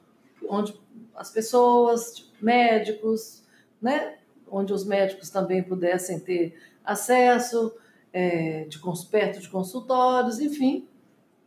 onde 0.49 0.79
as 1.15 1.31
pessoas, 1.31 2.31
médicos, 2.41 3.43
né, 3.81 4.17
onde 4.51 4.73
os 4.73 4.85
médicos 4.85 5.29
também 5.31 5.63
pudessem 5.63 6.19
ter 6.19 6.59
acesso, 6.85 7.75
é, 8.13 8.65
de 8.65 8.81
perto 9.11 9.41
de 9.41 9.49
consultórios, 9.49 10.41
enfim. 10.41 10.89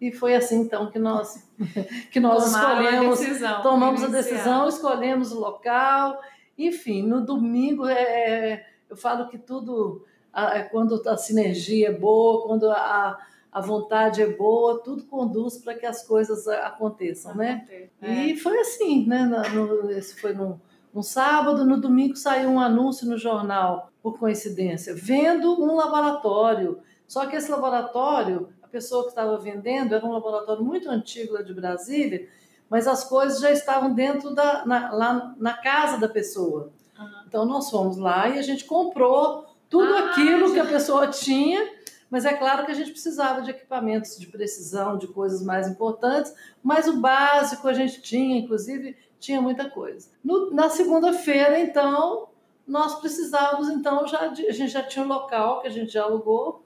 E 0.03 0.11
foi 0.11 0.35
assim 0.35 0.59
então 0.59 0.91
que 0.91 0.99
nós 0.99 1.49
que 2.11 2.19
nós 2.19 2.47
escolhemos, 2.47 3.21
a 3.21 3.23
decisão, 3.23 3.61
tomamos 3.61 4.03
a 4.03 4.07
decisão, 4.07 4.67
escolhemos 4.67 5.31
o 5.31 5.39
local. 5.39 6.19
Enfim, 6.57 7.01
no 7.03 7.21
domingo 7.21 7.87
é, 7.87 8.01
é 8.01 8.65
eu 8.89 8.97
falo 8.97 9.29
que 9.29 9.37
tudo 9.37 10.05
é 10.35 10.63
quando 10.63 11.01
a 11.07 11.15
sinergia 11.15 11.87
é 11.87 11.91
boa, 11.93 12.45
quando 12.45 12.69
a, 12.69 13.17
a 13.49 13.61
vontade 13.61 14.21
é 14.21 14.27
boa, 14.27 14.83
tudo 14.83 15.05
conduz 15.05 15.57
para 15.57 15.73
que 15.73 15.85
as 15.85 16.05
coisas 16.05 16.49
aconteçam, 16.49 17.33
né? 17.33 17.65
É. 18.01 18.25
E 18.25 18.35
foi 18.35 18.59
assim, 18.59 19.07
né? 19.07 19.23
No, 19.53 19.89
esse 19.89 20.19
foi 20.19 20.33
no, 20.33 20.59
no 20.93 21.01
sábado, 21.01 21.63
no 21.63 21.79
domingo 21.79 22.17
saiu 22.17 22.49
um 22.49 22.59
anúncio 22.59 23.07
no 23.07 23.17
jornal 23.17 23.89
por 24.01 24.19
coincidência, 24.19 24.93
vendo 24.93 25.63
um 25.63 25.77
laboratório. 25.77 26.79
Só 27.07 27.25
que 27.25 27.37
esse 27.37 27.49
laboratório, 27.49 28.49
pessoa 28.73 29.03
que 29.03 29.09
estava 29.09 29.37
vendendo 29.37 29.93
era 29.93 30.03
um 30.03 30.11
laboratório 30.11 30.63
muito 30.63 30.89
antigo 30.89 31.33
lá 31.33 31.43
de 31.43 31.53
Brasília, 31.53 32.27
mas 32.67 32.87
as 32.87 33.03
coisas 33.03 33.39
já 33.39 33.51
estavam 33.51 33.93
dentro 33.93 34.33
da 34.33 34.65
na, 34.65 34.91
lá 34.91 35.35
na 35.37 35.53
casa 35.53 35.99
da 35.99 36.09
pessoa. 36.09 36.71
Uhum. 36.99 37.23
Então 37.27 37.45
nós 37.45 37.69
fomos 37.69 37.97
lá 37.97 38.27
e 38.29 38.39
a 38.39 38.41
gente 38.41 38.65
comprou 38.65 39.45
tudo 39.69 39.93
ah, 39.93 40.09
aquilo 40.09 40.47
já... 40.47 40.53
que 40.55 40.59
a 40.59 40.65
pessoa 40.65 41.07
tinha, 41.07 41.71
mas 42.09 42.25
é 42.25 42.33
claro 42.33 42.65
que 42.65 42.71
a 42.71 42.75
gente 42.75 42.89
precisava 42.89 43.43
de 43.43 43.51
equipamentos 43.51 44.17
de 44.17 44.25
precisão, 44.25 44.97
de 44.97 45.07
coisas 45.07 45.43
mais 45.43 45.67
importantes, 45.67 46.33
mas 46.63 46.87
o 46.87 46.97
básico 46.97 47.67
a 47.67 47.73
gente 47.73 48.01
tinha, 48.01 48.39
inclusive 48.39 48.97
tinha 49.19 49.39
muita 49.39 49.69
coisa. 49.69 50.09
No, 50.23 50.51
na 50.51 50.67
segunda-feira, 50.67 51.59
então, 51.59 52.29
nós 52.67 52.95
precisávamos, 52.99 53.69
então, 53.69 54.07
já 54.07 54.27
de, 54.27 54.47
a 54.47 54.51
gente 54.51 54.71
já 54.71 54.81
tinha 54.81 55.05
um 55.05 55.07
local 55.07 55.61
que 55.61 55.67
a 55.67 55.71
gente 55.71 55.93
já 55.93 56.03
alugou 56.03 56.62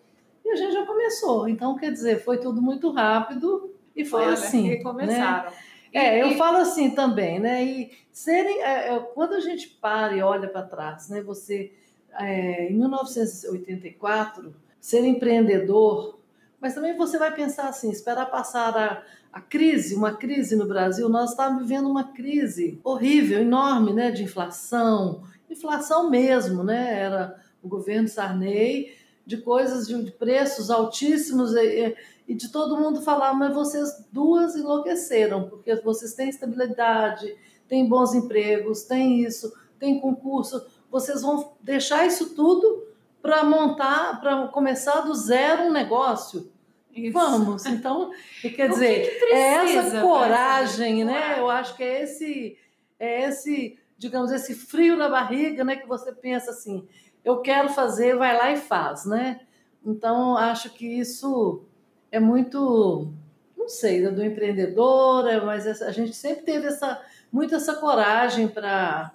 e 0.48 0.52
a 0.52 0.56
gente 0.56 0.74
já 0.74 0.86
começou. 0.86 1.48
Então, 1.50 1.78
quer 1.78 1.92
dizer, 1.92 2.24
foi 2.24 2.38
tudo 2.38 2.62
muito 2.62 2.90
rápido 2.92 3.74
e 3.96 4.06
foi 4.06 4.24
Olha, 4.24 4.34
assim. 4.34 4.70
E 4.70 4.82
começaram. 4.82 5.52
Né? 5.52 5.58
É, 5.94 6.22
eu 6.22 6.38
falo 6.38 6.58
assim 6.58 6.92
também, 6.92 7.40
né? 7.40 7.64
E 7.64 7.92
serem, 8.12 8.62
é, 8.62 8.94
é, 8.94 9.00
quando 9.14 9.34
a 9.34 9.40
gente 9.40 9.68
para 9.68 10.16
e 10.16 10.22
olha 10.22 10.48
para 10.48 10.62
trás, 10.62 11.10
né? 11.10 11.22
Você, 11.22 11.74
é, 12.20 12.70
em 12.70 12.78
1984, 12.78 14.56
ser 14.80 15.04
empreendedor, 15.06 16.20
mas 16.62 16.74
também 16.74 16.96
você 16.96 17.18
vai 17.18 17.34
pensar 17.34 17.68
assim, 17.68 17.90
esperar 17.90 18.28
passar 18.28 18.78
a, 18.78 19.04
a 19.32 19.42
crise, 19.42 19.96
uma 19.96 20.14
crise 20.16 20.56
no 20.56 20.68
Brasil, 20.68 21.10
nós 21.10 21.32
estávamos 21.32 21.64
vivendo 21.64 21.90
uma 21.90 22.06
crise 22.06 22.80
horrível, 22.84 23.42
enorme, 23.42 23.94
né? 23.94 24.12
De 24.12 24.24
inflação, 24.24 25.24
inflação 25.50 26.10
mesmo, 26.10 26.64
né? 26.64 27.00
Era 27.00 27.40
o 27.62 27.68
governo 27.68 28.08
Sarney, 28.08 28.97
de 29.28 29.36
coisas 29.36 29.86
de, 29.86 30.10
preços 30.12 30.72
altíssimos 30.72 31.54
e, 31.54 31.94
e, 32.26 32.34
de 32.34 32.50
todo 32.50 32.78
mundo 32.78 33.02
falar, 33.02 33.34
mas 33.34 33.54
vocês 33.54 34.06
duas 34.10 34.56
enlouqueceram, 34.56 35.50
porque 35.50 35.76
vocês 35.82 36.14
têm 36.14 36.30
estabilidade, 36.30 37.36
têm 37.68 37.90
bons 37.90 38.14
empregos, 38.14 38.84
têm 38.84 39.20
isso, 39.20 39.54
têm 39.78 40.00
concurso, 40.00 40.66
vocês 40.90 41.24
vão 41.24 41.52
deixar 41.62 42.08
isso 42.08 42.34
tudo 42.34 42.88
para 43.22 43.44
montar, 43.44 44.22
para 44.22 44.48
começar 44.48 45.02
do 45.02 45.14
zero 45.14 45.64
um 45.64 45.74
negócio. 45.74 46.50
Isso. 46.96 47.12
Vamos, 47.12 47.66
então, 47.66 48.12
quer 48.42 48.70
dizer, 48.70 49.10
que 49.10 49.26
que 49.28 49.34
é 49.34 49.76
essa 49.76 50.02
coragem, 50.02 51.04
né? 51.04 51.38
Eu 51.38 51.50
acho 51.50 51.76
que 51.76 51.84
é 51.84 52.04
esse, 52.04 52.58
é 52.98 53.28
esse 53.28 53.78
digamos, 53.98 54.32
esse 54.32 54.54
frio 54.54 54.96
na 54.96 55.10
barriga, 55.10 55.64
né? 55.64 55.76
Que 55.76 55.88
você 55.88 56.14
pensa 56.14 56.52
assim, 56.52 56.88
eu 57.28 57.42
quero 57.42 57.68
fazer, 57.68 58.16
vai 58.16 58.38
lá 58.38 58.54
e 58.54 58.56
faz, 58.56 59.06
né? 59.06 59.42
Então, 59.86 60.38
acho 60.38 60.70
que 60.70 60.86
isso 60.86 61.62
é 62.10 62.22
muito, 62.22 63.12
não 63.58 63.68
sei, 63.68 64.10
do 64.10 64.24
empreendedor, 64.24 65.28
é, 65.28 65.42
mas 65.42 65.82
a 65.82 65.92
gente 65.92 66.16
sempre 66.16 66.46
teve 66.46 66.68
essa, 66.68 67.02
muito 67.30 67.54
essa 67.54 67.76
coragem 67.76 68.48
para 68.48 69.12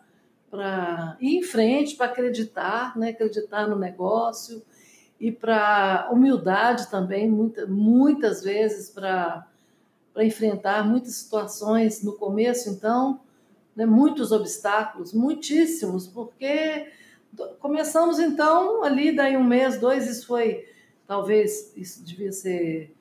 ir 1.21 1.39
em 1.39 1.43
frente, 1.43 1.97
para 1.97 2.05
acreditar, 2.05 2.99
né? 2.99 3.09
acreditar 3.09 3.67
no 3.67 3.79
negócio 3.79 4.63
e 5.19 5.33
para 5.33 6.11
humildade 6.13 6.91
também, 6.91 7.31
muita, 7.31 7.67
muitas 7.67 8.43
vezes 8.43 8.91
para 8.91 9.47
enfrentar 10.19 10.87
muitas 10.87 11.15
situações 11.15 12.03
no 12.03 12.13
começo, 12.13 12.69
então, 12.69 13.21
né, 13.75 13.87
muitos 13.87 14.33
obstáculos, 14.33 15.15
muitíssimos, 15.15 16.07
porque 16.07 16.93
começamos 17.61 18.19
então 18.19 18.83
ali, 18.85 19.15
daí 19.15 19.37
um 19.37 19.45
mês, 19.45 19.79
dois, 19.79 20.09
isso 20.09 20.27
foi, 20.27 20.67
talvez, 21.07 21.73
isso 21.77 22.05
devia 22.05 22.33
ser 22.33 22.95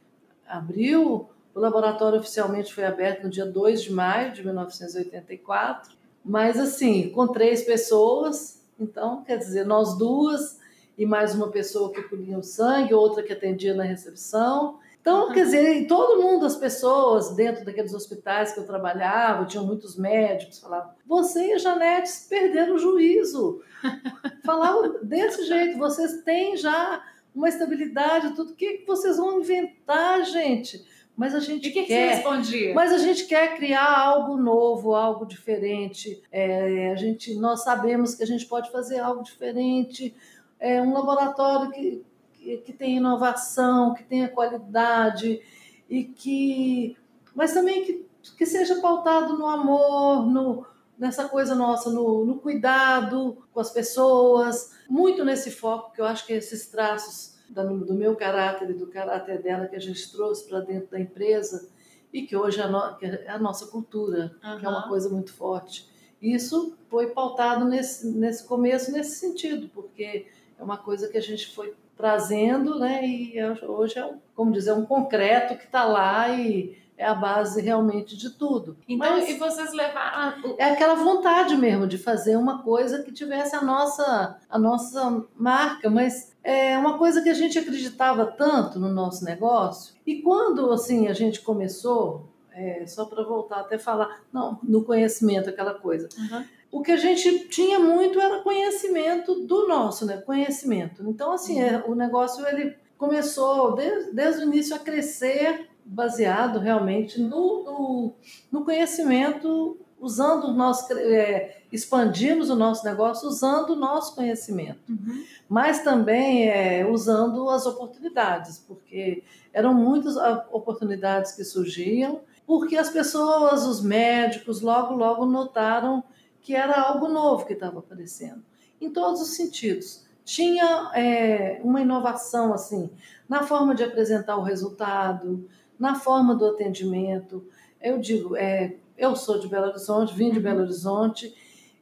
abril, 0.48 1.30
o 1.54 1.60
laboratório 1.60 2.20
oficialmente 2.20 2.74
foi 2.74 2.86
aberto 2.86 3.24
no 3.24 3.30
dia 3.30 3.46
2 3.46 3.84
de 3.84 3.92
maio 3.92 4.32
de 4.32 4.44
1984, 4.44 5.96
mas 6.24 6.60
assim, 6.60 7.10
com 7.10 7.28
três 7.28 7.64
pessoas, 7.64 8.62
então, 8.80 9.24
quer 9.24 9.38
dizer, 9.38 9.66
nós 9.66 9.98
duas 9.98 10.60
e 10.98 11.06
mais 11.06 11.36
uma 11.36 11.50
pessoa 11.50 11.92
que 11.92 12.02
colhia 12.04 12.38
o 12.38 12.44
sangue, 12.44 12.94
outra 12.94 13.24
que 13.24 13.34
atendia 13.34 13.74
na 13.74 13.84
recepção, 13.84 14.80
então, 15.02 15.28
uhum. 15.28 15.34
quer 15.34 15.46
dizer, 15.46 15.88
todo 15.88 16.22
mundo, 16.22 16.46
as 16.46 16.56
pessoas 16.56 17.36
dentro 17.36 17.66
daqueles 17.66 17.94
hospitais 17.94 18.54
que 18.54 18.60
eu 18.60 18.68
trabalhava, 18.68 19.46
tinham 19.46 19.66
muitos 19.66 19.98
médicos, 19.98 20.60
falavam: 20.60 20.92
você 21.08 21.48
e 21.48 21.54
a 21.54 21.58
Janete 21.58 22.10
perderam 22.30 22.76
o 22.76 22.80
juízo. 22.80 23.62
falavam 24.46 25.00
desse 25.04 25.44
jeito, 25.46 25.80
vocês 25.80 26.22
têm 26.22 26.56
já 26.56 27.04
uma 27.34 27.50
estabilidade, 27.50 28.36
tudo. 28.36 28.52
O 28.52 28.56
que 28.56 28.84
vocês 28.86 29.18
vão 29.18 29.40
inventar, 29.40 30.24
gente? 30.24 30.86
Mas 31.18 31.34
a 31.34 31.40
gente 31.40 31.70
e 31.70 31.72
que 31.72 31.84
quer. 31.84 31.86
Que 31.86 31.94
você 31.94 32.16
respondia? 32.16 32.74
Mas 32.76 32.94
a 32.94 32.98
gente 33.00 33.26
quer 33.26 33.56
criar 33.56 34.00
algo 34.00 34.38
novo, 34.38 34.94
algo 34.94 35.26
diferente. 35.26 36.22
É, 36.32 36.92
a 36.92 36.96
gente, 36.96 37.34
nós 37.36 37.64
sabemos 37.64 38.14
que 38.14 38.22
a 38.22 38.28
gente 38.28 38.46
pode 38.46 38.72
fazer 38.72 39.00
algo 39.00 39.24
diferente. 39.24 40.16
É 40.60 40.80
um 40.80 40.94
laboratório 40.94 41.72
que 41.72 42.06
que, 42.42 42.74
tem 42.74 42.98
inovação, 42.98 43.94
que 43.94 44.04
tenha 44.04 44.28
qualidade 44.28 45.42
e 45.90 46.04
que, 46.04 46.98
mas 47.36 47.54
também 47.54 47.84
que, 47.86 48.06
que 48.38 48.46
seja 48.46 48.82
pautado 48.82 49.38
no 49.38 49.46
amor, 49.46 50.26
no, 50.26 50.66
nessa 50.98 51.30
coisa 51.30 51.54
nossa, 51.54 51.90
no, 51.90 52.26
no, 52.26 52.40
cuidado 52.40 53.38
com 53.54 53.60
as 53.60 53.70
pessoas, 53.70 54.72
muito 54.90 55.24
nesse 55.24 55.52
foco, 55.52 55.94
que 55.94 56.02
eu 56.02 56.06
acho 56.06 56.26
que 56.26 56.34
esses 56.34 56.68
traços 56.68 57.40
do 57.50 57.94
meu 57.94 58.16
caráter 58.16 58.70
e 58.70 58.74
do 58.74 58.88
caráter 58.88 59.42
dela 59.42 59.68
que 59.68 59.76
a 59.76 59.80
gente 59.80 60.10
trouxe 60.12 60.48
para 60.48 60.62
dentro 60.62 60.90
da 60.90 61.00
empresa 61.00 61.70
e 62.14 62.24
que 62.24 62.36
hoje 62.36 62.60
é 62.60 62.64
a, 62.64 62.68
no, 62.68 62.80
é 63.02 63.30
a 63.30 63.40
nossa 63.40 63.68
cultura, 63.68 64.36
uhum. 64.44 64.60
que 64.60 64.66
é 64.66 64.70
uma 64.70 64.88
coisa 64.88 65.10
muito 65.10 65.34
forte. 65.34 65.90
Isso 66.22 66.78
foi 66.90 67.08
pautado 67.08 67.66
nesse, 67.66 68.08
nesse 68.08 68.46
começo, 68.46 68.92
nesse 68.92 69.16
sentido, 69.16 69.70
porque 69.74 70.28
é 70.58 70.64
uma 70.64 70.78
coisa 70.78 71.08
que 71.08 71.18
a 71.18 71.22
gente 71.22 71.54
foi 71.54 71.74
trazendo, 71.98 72.80
né? 72.80 73.06
E 73.06 73.36
hoje 73.64 74.00
é, 74.00 74.10
como 74.36 74.52
dizer, 74.52 74.74
um 74.74 74.86
concreto 74.86 75.56
que 75.56 75.66
está 75.66 75.84
lá 75.84 76.30
e 76.30 76.78
é 77.02 77.06
a 77.06 77.16
base 77.16 77.60
realmente 77.62 78.16
de 78.16 78.30
tudo. 78.30 78.78
Então, 78.88 79.10
Mas, 79.10 79.28
e 79.28 79.34
vocês 79.34 79.74
levaram. 79.74 80.56
É 80.58 80.66
aquela 80.66 80.94
vontade 80.94 81.58
mesmo 81.58 81.88
de 81.88 81.98
fazer 81.98 82.36
uma 82.36 82.62
coisa 82.62 83.02
que 83.02 83.12
tivesse 83.12 83.56
a 83.56 83.62
nossa, 83.62 84.38
a 84.48 84.60
nossa 84.60 85.26
marca, 85.36 85.90
mas 85.90 86.36
é 86.44 86.78
uma 86.78 87.00
coisa 87.00 87.22
que 87.24 87.30
a 87.30 87.34
gente 87.34 87.58
acreditava 87.58 88.28
tanto 88.28 88.80
no 88.80 88.90
nosso 88.90 89.26
negócio. 89.26 89.96
E 90.06 90.22
quando 90.22 90.72
assim 90.72 91.08
a 91.08 91.14
gente 91.14 91.42
começou, 91.42 92.30
é, 92.54 92.86
só 92.86 93.06
para 93.06 93.24
voltar 93.24 93.62
até 93.62 93.80
falar, 93.80 94.22
não, 94.32 94.60
no 94.62 94.84
conhecimento, 94.84 95.50
aquela 95.50 95.74
coisa. 95.74 96.08
Uhum. 96.16 96.46
O 96.72 96.82
que 96.82 96.92
a 96.92 96.98
gente 96.98 97.50
tinha 97.50 97.80
muito 97.80 98.20
era 98.20 98.42
conhecimento 98.42 99.42
do 99.42 99.68
nosso, 99.68 100.06
né? 100.06 100.18
Conhecimento. 100.18 101.04
Então, 101.08 101.34
assim, 101.34 101.62
é, 101.62 101.84
o 101.86 101.94
negócio 101.94 102.48
ele 102.48 102.76
começou 102.98 103.76
desde, 103.76 104.14
desde 104.14 104.46
o 104.46 104.48
início 104.48 104.76
a 104.76 104.80
crescer 104.80 105.68
baseado 105.84 106.60
realmente 106.60 107.20
no, 107.20 107.64
no, 107.64 108.14
no 108.52 108.64
conhecimento, 108.64 109.78
usando 110.00 110.46
o 110.46 110.54
nosso, 110.54 110.92
é, 110.94 111.58
expandimos 111.72 112.50
o 112.50 112.56
nosso 112.56 112.86
negócio 112.86 113.28
usando 113.28 113.72
o 113.72 113.76
nosso 113.76 114.16
conhecimento, 114.16 114.80
uhum. 114.90 115.24
mas 115.50 115.84
também 115.84 116.48
é, 116.48 116.88
usando 116.90 117.50
as 117.50 117.66
oportunidades, 117.66 118.60
porque 118.60 119.24
eram 119.54 119.74
muitas 119.74 120.16
oportunidades 120.52 121.34
que 121.34 121.44
surgiam, 121.44 122.22
porque 122.48 122.78
as 122.78 122.90
pessoas, 122.90 123.66
os 123.66 123.82
médicos, 123.82 124.62
logo, 124.62 124.94
logo 124.94 125.26
notaram 125.26 126.04
que 126.42 126.56
era 126.56 126.82
algo 126.82 127.08
novo 127.08 127.46
que 127.46 127.54
estava 127.54 127.80
aparecendo, 127.80 128.44
em 128.80 128.90
todos 128.90 129.22
os 129.22 129.36
sentidos. 129.36 130.06
Tinha 130.24 130.92
é, 130.94 131.62
uma 131.64 131.82
inovação 131.82 132.54
assim 132.54 132.90
na 133.28 133.44
forma 133.44 133.74
de 133.76 133.84
apresentar 133.84 134.38
o 134.38 134.44
resultado, 134.44 135.48
na 135.80 135.96
forma 135.96 136.36
do 136.36 136.46
atendimento. 136.46 137.46
Eu 137.82 138.00
digo, 138.00 138.36
é, 138.36 138.76
eu 138.98 139.16
sou 139.16 139.40
de 139.40 139.48
Belo 139.48 139.68
Horizonte, 139.68 140.14
vim 140.14 140.32
de 140.32 140.40
Belo 140.40 140.62
Horizonte, 140.62 141.36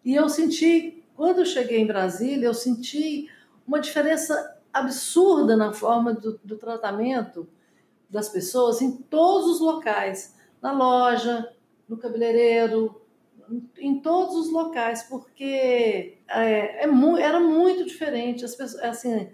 e 0.03 0.15
eu 0.15 0.29
senti, 0.29 1.03
quando 1.15 1.39
eu 1.39 1.45
cheguei 1.45 1.81
em 1.81 1.87
Brasília, 1.87 2.45
eu 2.45 2.53
senti 2.53 3.29
uma 3.67 3.79
diferença 3.79 4.57
absurda 4.73 5.57
na 5.57 5.73
forma 5.73 6.13
do, 6.13 6.39
do 6.43 6.55
tratamento 6.57 7.47
das 8.09 8.29
pessoas 8.29 8.81
em 8.81 8.91
todos 8.91 9.47
os 9.47 9.59
locais, 9.59 10.35
na 10.61 10.71
loja, 10.71 11.51
no 11.87 11.97
cabeleireiro, 11.97 12.99
em 13.77 13.99
todos 13.99 14.35
os 14.35 14.51
locais, 14.51 15.03
porque 15.03 16.17
é, 16.27 16.85
é, 16.85 17.19
era 17.19 17.39
muito 17.39 17.85
diferente. 17.85 18.45
As 18.45 18.55
pessoas, 18.55 18.83
assim, 18.83 19.29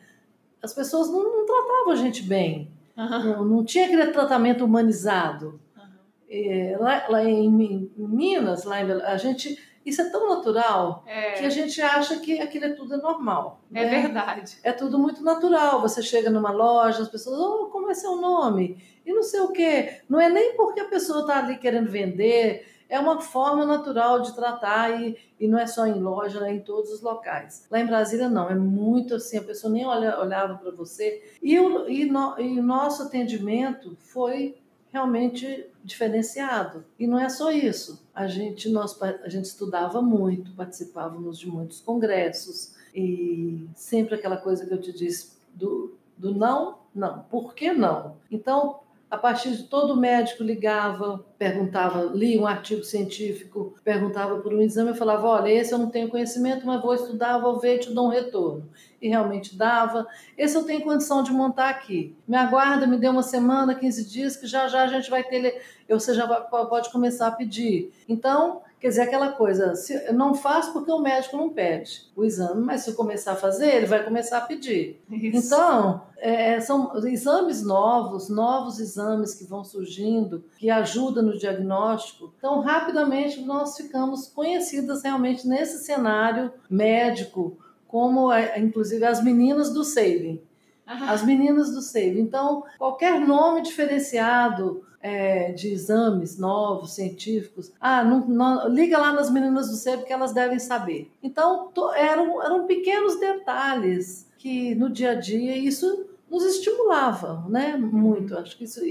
as 0.62 0.74
pessoas 0.74 1.10
não, 1.10 1.24
não 1.24 1.46
tratavam 1.46 1.92
a 1.92 1.96
gente 1.96 2.24
bem. 2.24 2.72
Uhum. 2.98 3.10
Não, 3.10 3.46
não, 3.46 3.66
tinha 3.66 3.86
aquele 3.86 4.08
tratamento 4.08 4.64
humanizado. 4.64 5.60
Uhum. 5.76 5.84
É, 6.30 6.78
lá, 6.80 7.06
lá 7.10 7.24
em, 7.24 7.46
em, 7.46 7.92
Minas, 7.98 8.64
lá 8.64 8.82
em, 8.82 8.92
a 8.92 9.18
gente 9.18 9.58
isso 9.86 10.02
é 10.02 10.10
tão 10.10 10.28
natural 10.28 11.04
é. 11.06 11.34
que 11.34 11.46
a 11.46 11.50
gente 11.50 11.80
acha 11.80 12.18
que 12.18 12.40
aquilo 12.40 12.66
é 12.66 12.70
tudo 12.70 12.98
normal. 12.98 13.62
É 13.72 13.86
né? 13.86 14.02
verdade. 14.02 14.58
É 14.64 14.72
tudo 14.72 14.98
muito 14.98 15.24
natural. 15.24 15.80
Você 15.82 16.02
chega 16.02 16.32
numa 16.32 16.52
loja, 16.52 17.04
as 17.04 17.08
pessoas, 17.08 17.40
oh, 17.40 17.68
como 17.68 17.92
é 17.92 17.94
seu 17.94 18.16
nome? 18.16 18.84
E 19.06 19.14
não 19.14 19.22
sei 19.22 19.42
o 19.42 19.50
quê. 19.50 20.02
Não 20.10 20.20
é 20.20 20.28
nem 20.28 20.56
porque 20.56 20.80
a 20.80 20.90
pessoa 20.90 21.22
está 21.22 21.38
ali 21.38 21.58
querendo 21.58 21.88
vender, 21.88 22.68
é 22.90 23.00
uma 23.00 23.20
forma 23.20 23.66
natural 23.66 24.22
de 24.22 24.34
tratar 24.36 25.02
e, 25.02 25.18
e 25.40 25.48
não 25.48 25.58
é 25.58 25.68
só 25.68 25.86
em 25.86 26.00
loja, 26.00 26.48
é 26.48 26.54
em 26.54 26.60
todos 26.60 26.92
os 26.92 27.02
locais. 27.02 27.66
Lá 27.70 27.80
em 27.80 27.86
Brasília, 27.86 28.30
não, 28.30 28.50
é 28.50 28.56
muito 28.56 29.16
assim, 29.16 29.38
a 29.38 29.44
pessoa 29.44 29.72
nem 29.72 29.86
olha, 29.86 30.20
olhava 30.20 30.56
para 30.56 30.72
você. 30.72 31.36
E 31.42 31.60
o, 31.60 31.90
e, 31.90 32.06
no, 32.06 32.40
e 32.40 32.60
o 32.60 32.64
nosso 32.64 33.04
atendimento 33.04 33.98
foi 34.00 34.58
realmente 34.92 35.68
diferenciado. 35.84 36.86
E 36.98 37.06
não 37.06 37.20
é 37.20 37.28
só 37.28 37.52
isso. 37.52 38.02
A 38.14 38.28
gente, 38.28 38.70
nós, 38.70 39.00
a 39.02 39.28
gente 39.28 39.46
estudava 39.46 40.02
muito, 40.02 40.52
participávamos 40.56 41.38
de 41.38 41.50
muitos 41.50 41.82
congressos 41.82 42.76
e 42.94 43.68
sempre 43.76 44.16
aquela 44.16 44.38
coisa 44.38 44.66
que 44.66 44.74
eu 44.74 44.80
te 44.80 44.94
disse 44.94 45.34
do, 45.54 45.98
do 46.18 46.34
não, 46.34 46.80
não. 46.94 47.24
Por 47.24 47.54
que 47.54 47.74
não? 47.74 48.16
Então, 48.32 48.80
a 49.16 49.18
partir 49.18 49.52
de 49.52 49.64
todo 49.64 49.96
médico 49.96 50.44
ligava, 50.44 51.26
perguntava, 51.38 52.02
lia 52.14 52.40
um 52.40 52.46
artigo 52.46 52.84
científico, 52.84 53.74
perguntava 53.82 54.40
por 54.40 54.54
um 54.54 54.62
exame, 54.62 54.90
eu 54.90 54.96
falava, 54.96 55.26
olha, 55.26 55.50
esse 55.50 55.74
eu 55.74 55.78
não 55.78 55.90
tenho 55.90 56.10
conhecimento, 56.10 56.68
mas 56.68 56.82
vou 56.82 56.94
estudar, 56.94 57.38
vou 57.38 57.58
ver 57.58 57.80
te 57.80 57.94
dou 57.94 58.08
um 58.08 58.10
retorno. 58.10 58.70
E 59.02 59.08
realmente 59.08 59.56
dava. 59.56 60.06
Esse 60.38 60.58
eu 60.58 60.64
tenho 60.64 60.82
condição 60.82 61.24
de 61.24 61.32
montar 61.32 61.70
aqui. 61.70 62.14
Me 62.28 62.36
aguarda, 62.36 62.86
me 62.86 62.98
dê 62.98 63.08
uma 63.08 63.24
semana, 63.24 63.74
15 63.74 64.04
dias, 64.10 64.36
que 64.36 64.48
já 64.48 64.68
já 64.68 64.84
a 64.84 64.88
gente 64.88 65.10
vai 65.10 65.24
ter, 65.24 65.62
ou 65.90 66.00
seja, 66.00 66.28
pode 66.28 66.92
começar 66.92 67.28
a 67.28 67.32
pedir. 67.32 67.94
Então, 68.10 68.64
Quer 68.86 68.90
dizer, 68.90 69.02
aquela 69.02 69.32
coisa, 69.32 69.74
se, 69.74 70.12
não 70.12 70.36
faz 70.36 70.68
porque 70.68 70.92
o 70.92 71.00
médico 71.00 71.36
não 71.36 71.50
pede 71.50 72.06
o 72.16 72.24
exame, 72.24 72.64
mas 72.64 72.82
se 72.82 72.92
eu 72.92 72.94
começar 72.94 73.32
a 73.32 73.36
fazer, 73.36 73.78
ele 73.78 73.88
vai 73.88 74.04
começar 74.04 74.38
a 74.38 74.42
pedir. 74.42 75.02
Isso. 75.10 75.56
Então, 75.56 76.04
é, 76.20 76.60
são 76.60 76.96
exames 77.08 77.64
novos, 77.64 78.30
novos 78.30 78.80
exames 78.80 79.34
que 79.34 79.44
vão 79.44 79.64
surgindo, 79.64 80.44
que 80.60 80.70
ajudam 80.70 81.24
no 81.24 81.36
diagnóstico. 81.36 82.32
Então, 82.38 82.62
rapidamente 82.62 83.42
nós 83.42 83.76
ficamos 83.76 84.28
conhecidas 84.28 85.02
realmente 85.02 85.48
nesse 85.48 85.84
cenário 85.84 86.54
médico, 86.70 87.58
como 87.88 88.32
é, 88.32 88.60
inclusive 88.60 89.04
as 89.04 89.20
meninas 89.20 89.74
do 89.74 89.84
Saving. 89.84 90.40
As 90.86 91.26
meninas 91.26 91.72
do 91.72 91.82
Save. 91.82 92.20
Então, 92.20 92.64
qualquer 92.78 93.20
nome 93.20 93.64
diferenciado 93.64 94.86
é, 95.06 95.52
de 95.52 95.72
exames 95.72 96.36
novos, 96.36 96.96
científicos, 96.96 97.72
ah, 97.80 98.04
não, 98.04 98.28
não, 98.28 98.68
liga 98.68 98.98
lá 98.98 99.14
nas 99.14 99.30
meninas 99.30 99.70
do 99.70 99.76
Save 99.76 100.04
que 100.04 100.12
elas 100.12 100.34
devem 100.34 100.58
saber. 100.58 101.12
Então, 101.22 101.70
to, 101.72 101.92
eram, 101.94 102.42
eram 102.42 102.66
pequenos 102.66 103.20
detalhes 103.20 104.28
que 104.40 104.74
no 104.74 104.90
dia 104.90 105.12
a 105.12 105.14
dia 105.14 105.56
isso 105.56 106.08
nos 106.28 106.44
estimulava, 106.44 107.46
né? 107.48 107.78
Muito. 107.78 108.36
Acho 108.36 108.58
que 108.58 108.64
isso 108.64 108.82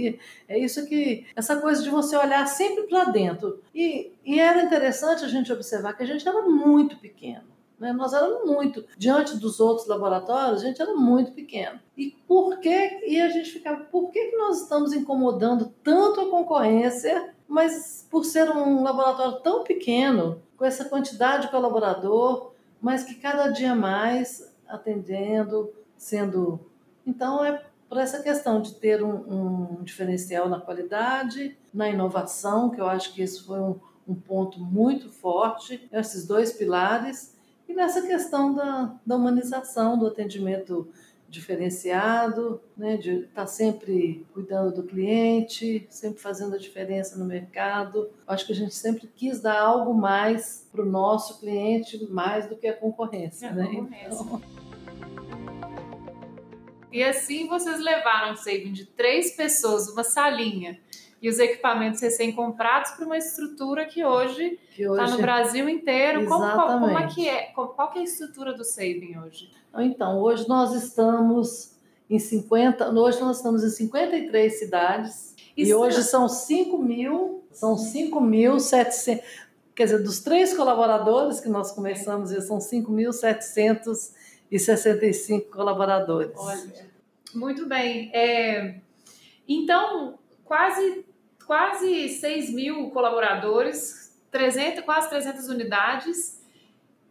é 0.48 0.56
isso 0.56 0.86
que 0.86 1.26
essa 1.34 1.56
coisa 1.56 1.82
de 1.82 1.90
você 1.90 2.16
olhar 2.16 2.46
sempre 2.46 2.84
para 2.84 3.06
dentro. 3.06 3.60
E, 3.74 4.12
e 4.24 4.38
era 4.38 4.62
interessante 4.62 5.24
a 5.24 5.28
gente 5.28 5.52
observar 5.52 5.94
que 5.94 6.04
a 6.04 6.06
gente 6.06 6.26
era 6.28 6.42
muito 6.42 6.96
pequeno. 6.96 7.53
Né? 7.78 7.92
Nós 7.92 8.12
éramos 8.12 8.44
muito, 8.44 8.84
diante 8.96 9.36
dos 9.36 9.60
outros 9.60 9.86
laboratórios, 9.86 10.62
a 10.62 10.66
gente 10.66 10.80
era 10.80 10.94
muito 10.94 11.32
pequeno. 11.32 11.80
E 11.96 12.10
por 12.26 12.58
que, 12.58 13.00
e 13.06 13.20
a 13.20 13.28
gente 13.28 13.50
ficava, 13.50 13.84
por 13.84 14.10
que, 14.10 14.30
que 14.30 14.36
nós 14.36 14.62
estamos 14.62 14.92
incomodando 14.92 15.72
tanto 15.82 16.20
a 16.20 16.30
concorrência, 16.30 17.34
mas 17.48 18.06
por 18.10 18.24
ser 18.24 18.50
um 18.50 18.82
laboratório 18.82 19.40
tão 19.40 19.64
pequeno, 19.64 20.42
com 20.56 20.64
essa 20.64 20.84
quantidade 20.84 21.46
de 21.46 21.50
colaborador, 21.50 22.52
mas 22.80 23.04
que 23.04 23.14
cada 23.14 23.48
dia 23.48 23.74
mais 23.74 24.54
atendendo, 24.68 25.72
sendo. 25.96 26.60
Então, 27.06 27.44
é 27.44 27.62
por 27.88 27.98
essa 27.98 28.22
questão 28.22 28.60
de 28.60 28.74
ter 28.74 29.02
um, 29.02 29.78
um 29.78 29.82
diferencial 29.82 30.48
na 30.48 30.60
qualidade, 30.60 31.56
na 31.72 31.88
inovação, 31.88 32.70
que 32.70 32.80
eu 32.80 32.88
acho 32.88 33.12
que 33.12 33.22
isso 33.22 33.46
foi 33.46 33.60
um, 33.60 33.78
um 34.06 34.14
ponto 34.14 34.58
muito 34.58 35.08
forte, 35.08 35.88
esses 35.92 36.26
dois 36.26 36.52
pilares, 36.52 37.33
e 37.74 37.76
nessa 37.76 38.02
questão 38.02 38.54
da, 38.54 38.94
da 39.04 39.16
humanização, 39.16 39.98
do 39.98 40.06
atendimento 40.06 40.88
diferenciado, 41.28 42.60
né, 42.76 42.96
de 42.96 43.24
estar 43.24 43.42
tá 43.42 43.46
sempre 43.48 44.24
cuidando 44.32 44.76
do 44.76 44.84
cliente, 44.84 45.84
sempre 45.90 46.20
fazendo 46.20 46.54
a 46.54 46.58
diferença 46.58 47.18
no 47.18 47.24
mercado. 47.24 48.08
Acho 48.28 48.46
que 48.46 48.52
a 48.52 48.54
gente 48.54 48.76
sempre 48.76 49.08
quis 49.16 49.40
dar 49.40 49.58
algo 49.58 49.92
mais 49.92 50.68
para 50.70 50.82
o 50.82 50.86
nosso 50.86 51.40
cliente, 51.40 52.06
mais 52.08 52.48
do 52.48 52.54
que 52.54 52.68
a 52.68 52.72
concorrência. 52.72 53.48
É 53.48 53.52
né? 53.52 53.66
concorrência. 53.66 54.06
Então... 54.06 54.40
E 56.92 57.02
assim 57.02 57.48
vocês 57.48 57.80
levaram 57.80 58.34
o 58.34 58.36
saving 58.36 58.72
de 58.72 58.86
três 58.86 59.34
pessoas, 59.34 59.88
uma 59.88 60.04
salinha, 60.04 60.78
e 61.24 61.28
os 61.30 61.38
equipamentos 61.38 62.02
recém-comprados 62.02 62.90
para 62.90 63.06
uma 63.06 63.16
estrutura 63.16 63.86
que 63.86 64.04
hoje 64.04 64.58
está 64.78 65.08
no 65.08 65.16
Brasil 65.16 65.66
inteiro. 65.70 66.26
Como, 66.26 66.52
como, 66.52 66.98
é 66.98 67.06
que 67.06 67.26
é? 67.26 67.44
Qual 67.44 67.90
que 67.90 67.98
é 67.98 68.02
a 68.02 68.04
estrutura 68.04 68.52
do 68.52 68.62
Saving 68.62 69.16
hoje? 69.24 69.50
Então, 69.78 70.20
hoje 70.20 70.46
nós 70.46 70.74
estamos 70.74 71.78
em 72.10 72.18
50, 72.18 72.90
hoje 72.90 73.22
nós 73.22 73.38
estamos 73.38 73.64
em 73.64 73.70
53 73.70 74.58
cidades 74.58 75.34
Isso 75.56 75.70
e 75.70 75.74
hoje 75.74 76.00
é... 76.00 76.02
são 76.02 76.28
5 76.28 76.76
mil, 76.76 77.42
são 77.50 77.74
5.700, 77.74 79.22
quer 79.74 79.84
dizer, 79.84 80.02
dos 80.02 80.20
três 80.20 80.54
colaboradores 80.54 81.40
que 81.40 81.48
nós 81.48 81.72
começamos, 81.72 82.32
é. 82.32 82.42
são 82.42 82.58
5.765 82.58 85.48
colaboradores. 85.48 86.32
Olha, 86.36 86.86
muito 87.34 87.66
bem. 87.66 88.10
É, 88.12 88.74
então, 89.48 90.18
quase 90.44 91.13
quase 91.46 92.08
6 92.08 92.52
mil 92.52 92.90
colaboradores, 92.90 94.18
300, 94.30 94.84
quase 94.84 95.08
300 95.08 95.48
unidades, 95.48 96.42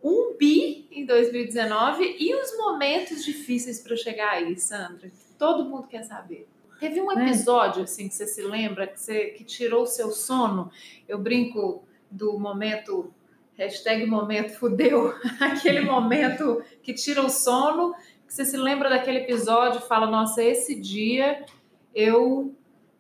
um 0.04 0.36
bi 0.38 0.88
em 0.92 1.06
2019 1.06 2.18
e 2.20 2.36
os 2.36 2.58
momentos 2.58 3.24
difíceis 3.24 3.80
para 3.80 3.96
chegar 3.96 4.32
aí, 4.32 4.58
Sandra? 4.60 5.12
Todo 5.38 5.66
mundo 5.66 5.88
quer 5.88 6.04
saber. 6.04 6.48
Teve 6.80 7.00
um 7.00 7.12
é. 7.12 7.24
episódio 7.24 7.84
assim 7.84 8.10
que 8.10 8.16
você 8.16 8.28
se 8.28 8.42
lembra 8.42 8.88
que 8.88 9.00
você 9.00 9.28
que 9.28 9.44
tirou 9.46 9.84
o 9.84 9.88
seu 9.88 10.12
sono? 10.12 10.70
Eu 11.08 11.18
brinco 11.18 11.86
do 12.12 12.38
momento 12.38 13.14
hashtag 13.56 14.06
momento 14.06 14.58
fudeu, 14.58 15.14
aquele 15.40 15.82
momento 15.82 16.64
que 16.82 16.94
tira 16.94 17.22
o 17.22 17.30
sono, 17.30 17.94
que 18.28 18.34
você 18.34 18.44
se 18.44 18.58
lembra 18.58 18.90
daquele 18.90 19.20
episódio 19.20 19.80
e 19.80 19.88
fala, 19.88 20.08
nossa, 20.08 20.44
esse 20.44 20.76
dia 20.76 21.46
eu 21.94 22.54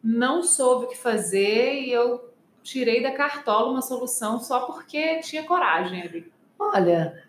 não 0.03 0.43
soube 0.43 0.85
o 0.85 0.87
que 0.89 0.97
fazer 0.97 1.81
e 1.81 1.91
eu 1.91 2.29
tirei 2.61 3.01
da 3.01 3.11
cartola 3.11 3.71
uma 3.71 3.81
solução 3.81 4.39
só 4.39 4.61
porque 4.65 5.19
tinha 5.19 5.43
coragem 5.43 6.01
ali. 6.01 6.31
Olha, 6.59 7.23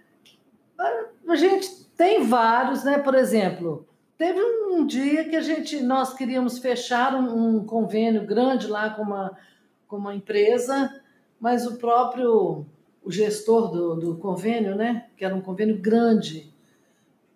a 1.28 1.36
gente 1.36 1.84
tem 1.96 2.24
vários, 2.24 2.82
né? 2.84 2.98
Por 2.98 3.14
exemplo, 3.14 3.86
teve 4.18 4.40
um 4.42 4.86
dia 4.86 5.28
que 5.28 5.36
a 5.36 5.40
gente 5.40 5.80
nós 5.80 6.14
queríamos 6.14 6.58
fechar 6.58 7.14
um, 7.14 7.58
um 7.58 7.64
convênio 7.64 8.26
grande 8.26 8.66
lá 8.66 8.90
com 8.90 9.02
uma, 9.02 9.38
com 9.86 9.96
uma 9.96 10.14
empresa, 10.14 11.00
mas 11.40 11.66
o 11.66 11.76
próprio 11.76 12.66
o 13.04 13.12
gestor 13.12 13.70
do, 13.70 13.94
do 13.96 14.16
convênio, 14.16 14.74
né? 14.74 15.06
Que 15.16 15.24
era 15.24 15.34
um 15.34 15.42
convênio 15.42 15.78
grande, 15.78 16.50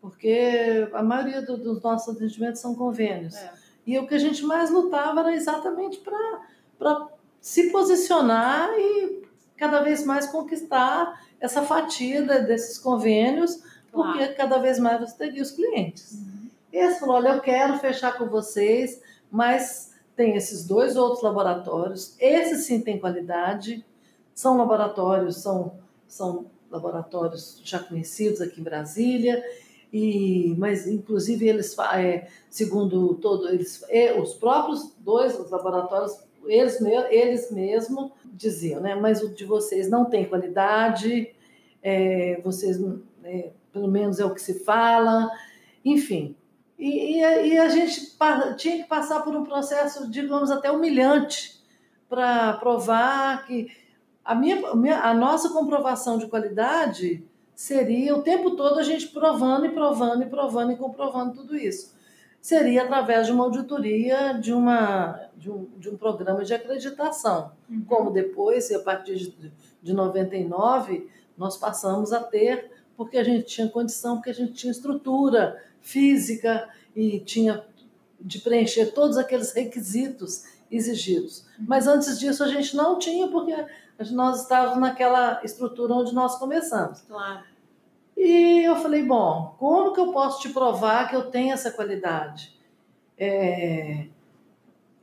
porque 0.00 0.88
a 0.94 1.02
maioria 1.02 1.42
do, 1.42 1.58
dos 1.58 1.82
nossos 1.82 2.16
atendimentos 2.16 2.60
são 2.60 2.74
convênios. 2.74 3.36
É. 3.36 3.52
E 3.88 3.98
o 3.98 4.06
que 4.06 4.14
a 4.14 4.18
gente 4.18 4.44
mais 4.44 4.70
lutava 4.70 5.20
era 5.20 5.34
exatamente 5.34 5.98
para 6.78 7.08
se 7.40 7.70
posicionar 7.70 8.68
e 8.78 9.22
cada 9.56 9.80
vez 9.80 10.04
mais 10.04 10.26
conquistar 10.26 11.24
essa 11.40 11.62
fatia 11.62 12.20
desses 12.42 12.78
convênios, 12.78 13.62
porque 13.90 14.18
claro. 14.18 14.36
cada 14.36 14.58
vez 14.58 14.78
mais 14.78 15.00
você 15.00 15.16
teria 15.16 15.42
os 15.42 15.52
clientes. 15.52 16.12
Uhum. 16.12 16.50
E 16.70 16.76
esse 16.76 17.00
falou: 17.00 17.16
olha, 17.16 17.30
eu 17.30 17.40
quero 17.40 17.78
fechar 17.78 18.18
com 18.18 18.26
vocês, 18.26 19.00
mas 19.30 19.94
tem 20.14 20.36
esses 20.36 20.66
dois 20.66 20.94
outros 20.94 21.22
laboratórios, 21.22 22.14
esses 22.20 22.66
sim 22.66 22.82
têm 22.82 23.00
qualidade, 23.00 23.82
são 24.34 24.58
laboratórios, 24.58 25.38
são, 25.38 25.72
são 26.06 26.44
laboratórios 26.70 27.62
já 27.64 27.78
conhecidos 27.78 28.42
aqui 28.42 28.60
em 28.60 28.64
Brasília, 28.64 29.42
e 29.92 30.54
mas 30.58 30.86
inclusive 30.86 31.48
eles 31.48 31.76
é, 31.94 32.28
segundo 32.50 33.14
todo 33.14 33.48
eles 33.48 33.82
os 34.20 34.34
próprios 34.34 34.94
dois 35.00 35.38
os 35.38 35.50
laboratórios 35.50 36.28
eles, 36.48 36.80
eles 37.10 37.50
mesmos 37.50 38.12
diziam, 38.24 38.80
né? 38.80 38.94
Mas 38.94 39.22
o 39.22 39.28
de 39.28 39.44
vocês 39.44 39.88
não 39.90 40.04
tem 40.04 40.26
qualidade, 40.26 41.34
é, 41.82 42.40
vocês, 42.42 42.80
é, 43.22 43.50
pelo 43.72 43.88
menos 43.88 44.18
é 44.18 44.24
o 44.24 44.34
que 44.34 44.40
se 44.40 44.64
fala, 44.64 45.30
enfim. 45.84 46.34
E, 46.78 47.18
e, 47.18 47.24
a, 47.24 47.42
e, 47.42 47.58
a, 47.58 47.68
gente 47.68 48.16
tinha 48.56 48.82
que 48.82 48.88
passar 48.88 49.20
por 49.22 49.34
um 49.34 49.42
processo, 49.42 50.08
digamos, 50.10 50.50
até 50.50 50.70
humilhante 50.70 51.60
para 52.08 52.54
provar 52.54 53.44
que 53.46 53.68
a, 54.24 54.34
minha, 54.34 55.00
a 55.02 55.12
nossa 55.12 55.50
comprovação 55.50 56.18
de 56.18 56.28
qualidade 56.28 57.24
seria 57.58 58.14
o 58.14 58.22
tempo 58.22 58.52
todo 58.52 58.78
a 58.78 58.84
gente 58.84 59.08
provando 59.08 59.66
e 59.66 59.70
provando 59.70 60.22
e 60.22 60.26
provando 60.26 60.70
e 60.70 60.76
comprovando 60.76 61.34
tudo 61.34 61.56
isso 61.56 61.98
seria 62.40 62.84
através 62.84 63.26
de 63.26 63.32
uma 63.32 63.44
auditoria 63.44 64.32
de, 64.34 64.52
uma, 64.52 65.28
de, 65.36 65.50
um, 65.50 65.68
de 65.76 65.88
um 65.88 65.96
programa 65.96 66.44
de 66.44 66.54
acreditação. 66.54 67.52
Uhum. 67.68 67.84
Como 67.84 68.10
depois, 68.12 68.70
a 68.70 68.78
partir 68.78 69.16
de, 69.16 69.52
de 69.82 69.92
99, 69.92 71.10
nós 71.36 71.56
passamos 71.56 72.12
a 72.12 72.20
ter, 72.20 72.70
porque 72.96 73.18
a 73.18 73.24
gente 73.24 73.46
tinha 73.46 73.68
condição, 73.68 74.16
porque 74.16 74.30
a 74.30 74.34
gente 74.34 74.52
tinha 74.52 74.70
estrutura 74.70 75.60
física 75.80 76.68
e 76.94 77.20
tinha 77.20 77.64
de 78.20 78.40
preencher 78.40 78.92
todos 78.92 79.16
aqueles 79.16 79.52
requisitos 79.52 80.44
exigidos. 80.70 81.40
Uhum. 81.58 81.66
Mas 81.66 81.86
antes 81.86 82.18
disso 82.18 82.42
a 82.44 82.48
gente 82.48 82.76
não 82.76 82.98
tinha, 82.98 83.28
porque 83.28 83.54
nós 84.12 84.42
estávamos 84.42 84.78
naquela 84.78 85.40
estrutura 85.44 85.94
onde 85.94 86.14
nós 86.14 86.36
começamos. 86.36 87.00
Claro. 87.02 87.42
E 88.16 88.62
eu 88.64 88.76
falei, 88.76 89.04
bom, 89.04 89.54
como 89.58 89.92
que 89.92 90.00
eu 90.00 90.12
posso 90.12 90.40
te 90.40 90.48
provar 90.48 91.08
que 91.08 91.16
eu 91.16 91.30
tenho 91.30 91.52
essa 91.52 91.70
qualidade? 91.70 92.56
É... 93.16 94.06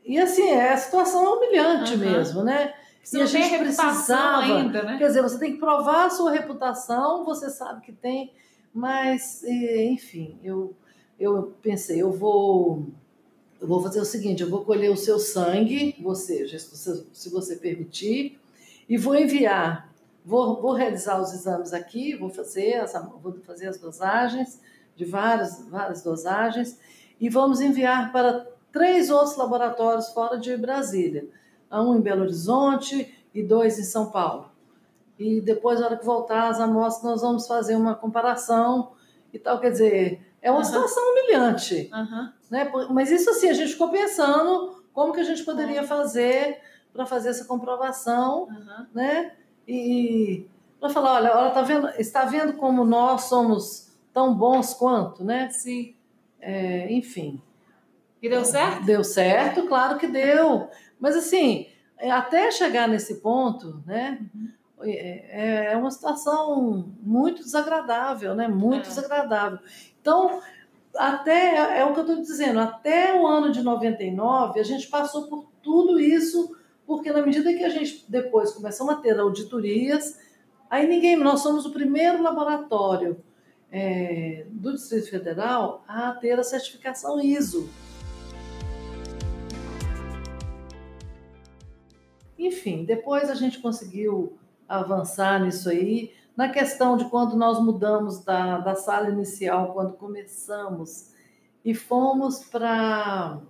E 0.05 0.19
assim, 0.19 0.49
é 0.49 0.73
a 0.73 0.77
situação 0.77 1.37
humilhante 1.37 1.93
uhum. 1.93 1.99
mesmo, 1.99 2.43
né? 2.43 2.73
Você 3.03 3.19
e 3.19 3.21
a 3.21 3.25
gente 3.25 3.57
precisava 3.57 4.41
ainda, 4.41 4.83
né? 4.83 4.97
Quer 4.97 5.07
dizer, 5.07 5.21
você 5.21 5.37
tem 5.39 5.53
que 5.53 5.59
provar 5.59 6.05
a 6.05 6.09
sua 6.09 6.31
reputação, 6.31 7.23
você 7.23 7.49
sabe 7.49 7.81
que 7.81 7.91
tem, 7.91 8.33
mas, 8.73 9.43
enfim, 9.43 10.37
eu, 10.43 10.73
eu 11.19 11.53
pensei, 11.61 12.01
eu 12.01 12.11
vou, 12.11 12.85
eu 13.61 13.67
vou 13.67 13.81
fazer 13.81 14.01
o 14.01 14.05
seguinte, 14.05 14.43
eu 14.43 14.49
vou 14.49 14.65
colher 14.65 14.91
o 14.91 14.97
seu 14.97 15.19
sangue, 15.19 15.95
você, 16.01 16.47
se 17.13 17.29
você 17.29 17.55
permitir, 17.55 18.39
e 18.87 18.97
vou 18.97 19.15
enviar 19.15 19.85
Vou, 20.25 20.59
vou 20.59 20.73
realizar 20.73 21.21
os 21.21 21.31
exames 21.33 21.71
aqui, 21.71 22.15
vou 22.15 22.31
fazer, 22.31 22.77
as, 22.77 22.93
vou 23.21 23.31
fazer 23.45 23.67
as 23.67 23.77
dosagens, 23.77 24.59
de 24.95 25.05
várias, 25.05 25.63
várias 25.69 26.01
dosagens, 26.01 26.79
e 27.21 27.29
vamos 27.29 27.61
enviar 27.61 28.11
para 28.11 28.47
três 28.71 29.11
outros 29.11 29.37
laboratórios 29.37 30.09
fora 30.09 30.39
de 30.39 30.57
Brasília. 30.57 31.27
Um 31.71 31.95
em 31.95 32.01
Belo 32.01 32.23
Horizonte 32.23 33.23
e 33.33 33.43
dois 33.43 33.77
em 33.77 33.83
São 33.83 34.09
Paulo. 34.09 34.49
E 35.19 35.41
depois, 35.41 35.79
na 35.79 35.87
hora 35.87 35.97
que 35.97 36.05
voltar 36.05 36.49
as 36.49 36.59
amostras, 36.59 37.03
nós 37.03 37.21
vamos 37.21 37.45
fazer 37.45 37.75
uma 37.75 37.93
comparação 37.93 38.93
e 39.31 39.37
tal. 39.37 39.59
Quer 39.59 39.71
dizer, 39.71 40.25
é 40.41 40.49
uma 40.49 40.59
uhum. 40.59 40.65
situação 40.65 41.03
humilhante. 41.11 41.91
Uhum. 41.93 42.29
Né? 42.49 42.71
Mas 42.89 43.11
isso 43.11 43.29
assim, 43.29 43.49
a 43.49 43.53
gente 43.53 43.73
ficou 43.73 43.89
pensando 43.89 44.83
como 44.91 45.13
que 45.13 45.19
a 45.19 45.23
gente 45.25 45.43
poderia 45.43 45.83
fazer 45.83 46.59
para 46.95 47.05
fazer 47.05 47.29
essa 47.29 47.45
comprovação, 47.45 48.43
uhum. 48.43 48.85
né? 48.93 49.33
e 49.67 50.47
para 50.79 50.89
falar, 50.89 51.15
olha, 51.15 51.27
ela 51.27 51.51
tá 51.51 51.61
vendo, 51.61 51.89
está 51.97 52.25
vendo 52.25 52.53
como 52.53 52.85
nós 52.85 53.23
somos 53.23 53.91
tão 54.13 54.33
bons 54.33 54.73
quanto, 54.73 55.23
né? 55.23 55.49
Sim. 55.49 55.95
É, 56.39 56.91
enfim. 56.93 57.41
E 58.21 58.29
deu 58.29 58.45
certo? 58.45 58.85
Deu 58.85 59.03
certo, 59.03 59.67
claro 59.67 59.97
que 59.97 60.07
deu. 60.07 60.69
Mas 60.99 61.15
assim, 61.15 61.67
é, 61.97 62.11
até 62.11 62.51
chegar 62.51 62.87
nesse 62.87 63.15
ponto, 63.15 63.81
né? 63.85 64.19
Uhum. 64.33 64.49
É, 64.83 65.73
é 65.73 65.77
uma 65.77 65.89
situação 65.89 66.93
muito 67.01 67.41
desagradável, 67.41 68.35
né? 68.35 68.47
Muito 68.47 68.85
é. 68.85 68.89
desagradável. 68.89 69.59
Então, 69.99 70.39
até 70.95 71.55
é, 71.55 71.79
é 71.79 71.85
o 71.85 71.93
que 71.93 71.99
eu 71.99 72.05
estou 72.05 72.21
dizendo, 72.21 72.59
até 72.59 73.19
o 73.19 73.25
ano 73.25 73.51
de 73.51 73.63
99, 73.63 74.59
a 74.59 74.63
gente 74.63 74.87
passou 74.87 75.27
por 75.27 75.47
tudo 75.63 75.99
isso 75.99 76.54
porque 76.85 77.11
na 77.11 77.21
medida 77.21 77.53
que 77.53 77.63
a 77.63 77.69
gente 77.69 78.05
depois 78.07 78.51
começamos 78.51 78.93
a 78.93 78.97
ter 78.97 79.19
auditorias, 79.19 80.19
aí 80.69 80.87
ninguém, 80.87 81.15
nós 81.15 81.41
somos 81.41 81.65
o 81.65 81.71
primeiro 81.71 82.21
laboratório 82.21 83.23
é, 83.71 84.45
do 84.49 84.73
Distrito 84.73 85.09
Federal 85.09 85.83
a 85.87 86.11
ter 86.13 86.39
a 86.39 86.43
certificação 86.43 87.19
ISO. 87.19 87.69
Enfim, 92.37 92.85
depois 92.85 93.29
a 93.29 93.35
gente 93.35 93.59
conseguiu 93.59 94.37
avançar 94.67 95.43
nisso 95.43 95.69
aí. 95.69 96.11
Na 96.35 96.49
questão 96.49 96.97
de 96.97 97.05
quando 97.05 97.35
nós 97.35 97.63
mudamos 97.63 98.23
da, 98.23 98.59
da 98.59 98.75
sala 98.75 99.09
inicial, 99.09 99.73
quando 99.73 99.93
começamos, 99.93 101.15
e 101.65 101.73
fomos 101.73 102.43
para. 102.43 103.41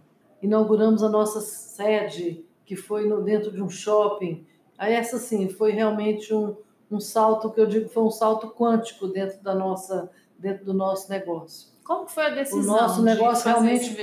inauguramos 0.41 1.03
a 1.03 1.09
nossa 1.09 1.41
sede 1.41 2.44
que 2.65 2.75
foi 2.75 3.07
no, 3.07 3.21
dentro 3.21 3.51
de 3.51 3.61
um 3.61 3.69
shopping. 3.69 4.45
Aí 4.77 4.93
essa 4.93 5.17
sim 5.17 5.47
foi 5.49 5.71
realmente 5.71 6.33
um, 6.33 6.55
um 6.91 6.99
salto 6.99 7.49
que 7.51 7.59
eu 7.59 7.65
digo 7.65 7.89
foi 7.89 8.03
um 8.03 8.11
salto 8.11 8.49
quântico 8.49 9.07
dentro 9.07 9.41
da 9.41 9.53
nossa 9.53 10.11
dentro 10.37 10.65
do 10.65 10.73
nosso 10.73 11.09
negócio. 11.09 11.69
Como 11.83 12.07
foi 12.07 12.25
a 12.25 12.29
decisão? 12.29 12.73
O 12.73 12.77
nosso 12.77 13.03
negócio 13.03 13.47
realmente 13.47 13.95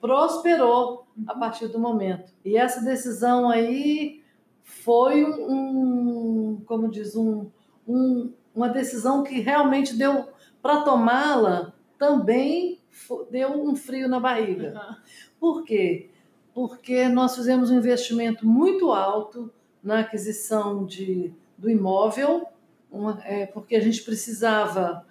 prosperou 0.00 1.06
uhum. 1.16 1.24
a 1.26 1.34
partir 1.34 1.66
do 1.66 1.78
momento. 1.78 2.32
E 2.44 2.56
essa 2.56 2.84
decisão 2.84 3.48
aí 3.48 4.22
foi 4.62 5.24
um, 5.24 6.62
como 6.66 6.90
diz, 6.90 7.16
um, 7.16 7.50
um 7.88 8.32
uma 8.54 8.68
decisão 8.68 9.22
que 9.22 9.40
realmente 9.40 9.96
deu 9.96 10.28
para 10.60 10.82
tomá-la 10.82 11.72
também 11.98 12.80
deu 13.30 13.62
um 13.62 13.74
frio 13.74 14.08
na 14.08 14.20
barriga. 14.20 14.74
Uhum. 14.74 14.96
Por 15.40 15.64
quê? 15.64 16.10
Porque 16.54 17.08
nós 17.08 17.34
fizemos 17.34 17.70
um 17.70 17.78
investimento 17.78 18.46
muito 18.46 18.92
alto 18.92 19.50
na 19.82 20.00
aquisição 20.00 20.84
de, 20.84 21.32
do 21.56 21.70
imóvel, 21.70 22.46
uma, 22.90 23.20
é, 23.24 23.46
porque 23.46 23.74
a 23.74 23.80
gente 23.80 24.02
precisava, 24.02 25.04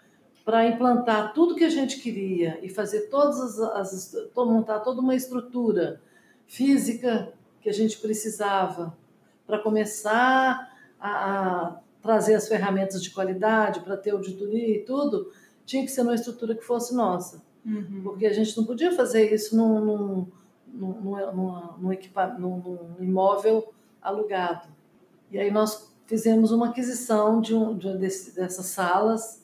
para 0.45 0.67
implantar 0.67 1.34
tudo 1.34 1.56
que 1.56 1.63
a 1.63 1.69
gente 1.69 1.99
queria 1.99 2.60
e 2.62 2.69
fazer 2.69 3.10
todas 3.10 3.60
as, 3.60 3.60
as 3.60 4.15
montar 4.36 4.80
toda 4.80 5.01
uma 5.01 5.15
estrutura 5.15 6.01
física 6.47 7.32
que 7.62 7.69
a 7.69 7.73
gente 7.73 7.97
precisava 7.99 8.95
para 9.45 9.60
começar 9.60 10.69
a, 10.99 11.10
a, 11.10 11.80
trazer 12.01 12.36
as 12.36 12.47
ferramentas 12.47 13.01
de 13.04 13.12
qualidade, 13.12 13.82
para 13.82 13.97
ter 13.97 14.12
auditoria 14.12 14.77
e 14.77 14.80
tudo, 14.80 15.32
tinha 15.65 15.84
que 15.84 15.91
ser 15.91 16.01
uma 16.01 16.15
estrutura 16.15 16.56
que 16.56 16.63
fosse 16.63 16.95
nossa. 16.95 17.43
Uhum. 17.65 18.01
Porque 18.04 18.25
a 18.25 18.34
gente 18.34 18.58
não 18.58 18.65
podia 18.65 18.91
fazer 18.91 19.32
isso 19.32 19.56
num, 19.56 19.80
num 19.86 20.27
num, 20.74 21.78
num, 21.80 21.94
equipa, 21.94 22.28
num, 22.28 22.58
num 22.58 23.04
imóvel 23.04 23.74
alugado. 24.02 24.68
E 25.30 25.40
aí 25.40 25.52
nós 25.52 25.92
fizemos 26.06 26.52
uma 26.52 26.70
aquisição 26.70 27.40
de, 27.40 27.56
um, 27.56 27.78
de 27.78 27.98
desse, 27.98 28.36
dessas 28.36 28.66
salas, 28.66 29.42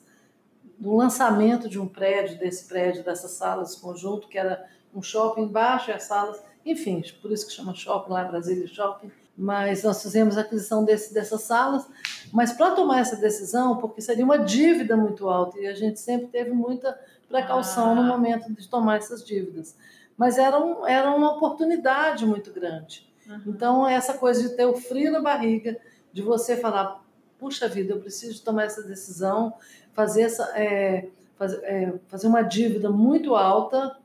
do 0.78 0.94
lançamento 0.94 1.68
de 1.68 1.78
um 1.78 1.88
prédio, 1.88 2.38
desse 2.38 2.68
prédio, 2.68 3.04
dessas 3.04 3.32
salas 3.32 3.74
conjunto, 3.74 4.28
que 4.28 4.38
era 4.38 4.64
um 4.94 5.02
shopping 5.02 5.42
embaixo 5.42 5.90
e 5.90 5.92
as 5.92 6.04
salas, 6.04 6.40
enfim, 6.64 7.02
por 7.20 7.32
isso 7.32 7.46
que 7.46 7.52
chama 7.52 7.74
shopping 7.74 8.12
lá, 8.12 8.24
Brasília 8.24 8.66
Shopping. 8.66 9.10
mas 9.36 9.82
nós 9.82 10.02
fizemos 10.02 10.36
a 10.36 10.42
aquisição 10.42 10.84
desse, 10.84 11.14
dessas 11.14 11.42
salas. 11.42 11.86
Mas 12.32 12.52
para 12.52 12.72
tomar 12.72 13.00
essa 13.00 13.16
decisão, 13.16 13.76
porque 13.78 14.00
seria 14.00 14.24
uma 14.24 14.38
dívida 14.38 14.96
muito 14.96 15.28
alta, 15.28 15.58
e 15.58 15.66
a 15.66 15.74
gente 15.74 15.98
sempre 16.00 16.28
teve 16.28 16.50
muita 16.50 16.98
precaução 17.28 17.92
ah. 17.92 17.94
no 17.94 18.02
momento 18.04 18.52
de 18.52 18.68
tomar 18.68 18.96
essas 18.96 19.24
dívidas. 19.24 19.76
Mas 20.18 20.36
era, 20.36 20.58
um, 20.58 20.86
era 20.86 21.10
uma 21.12 21.36
oportunidade 21.36 22.26
muito 22.26 22.52
grande. 22.52 23.08
Uhum. 23.26 23.42
Então, 23.46 23.88
essa 23.88 24.14
coisa 24.14 24.42
de 24.42 24.56
ter 24.56 24.66
o 24.66 24.74
frio 24.74 25.12
na 25.12 25.20
barriga, 25.20 25.78
de 26.12 26.20
você 26.20 26.56
falar, 26.56 27.04
puxa 27.38 27.68
vida, 27.68 27.94
eu 27.94 28.00
preciso 28.00 28.42
tomar 28.44 28.64
essa 28.64 28.82
decisão, 28.82 29.54
fazer, 29.92 30.22
essa, 30.22 30.52
é, 30.58 31.08
fazer, 31.36 31.60
é, 31.64 31.94
fazer 32.08 32.26
uma 32.26 32.42
dívida 32.42 32.90
muito 32.90 33.36
alta, 33.36 33.96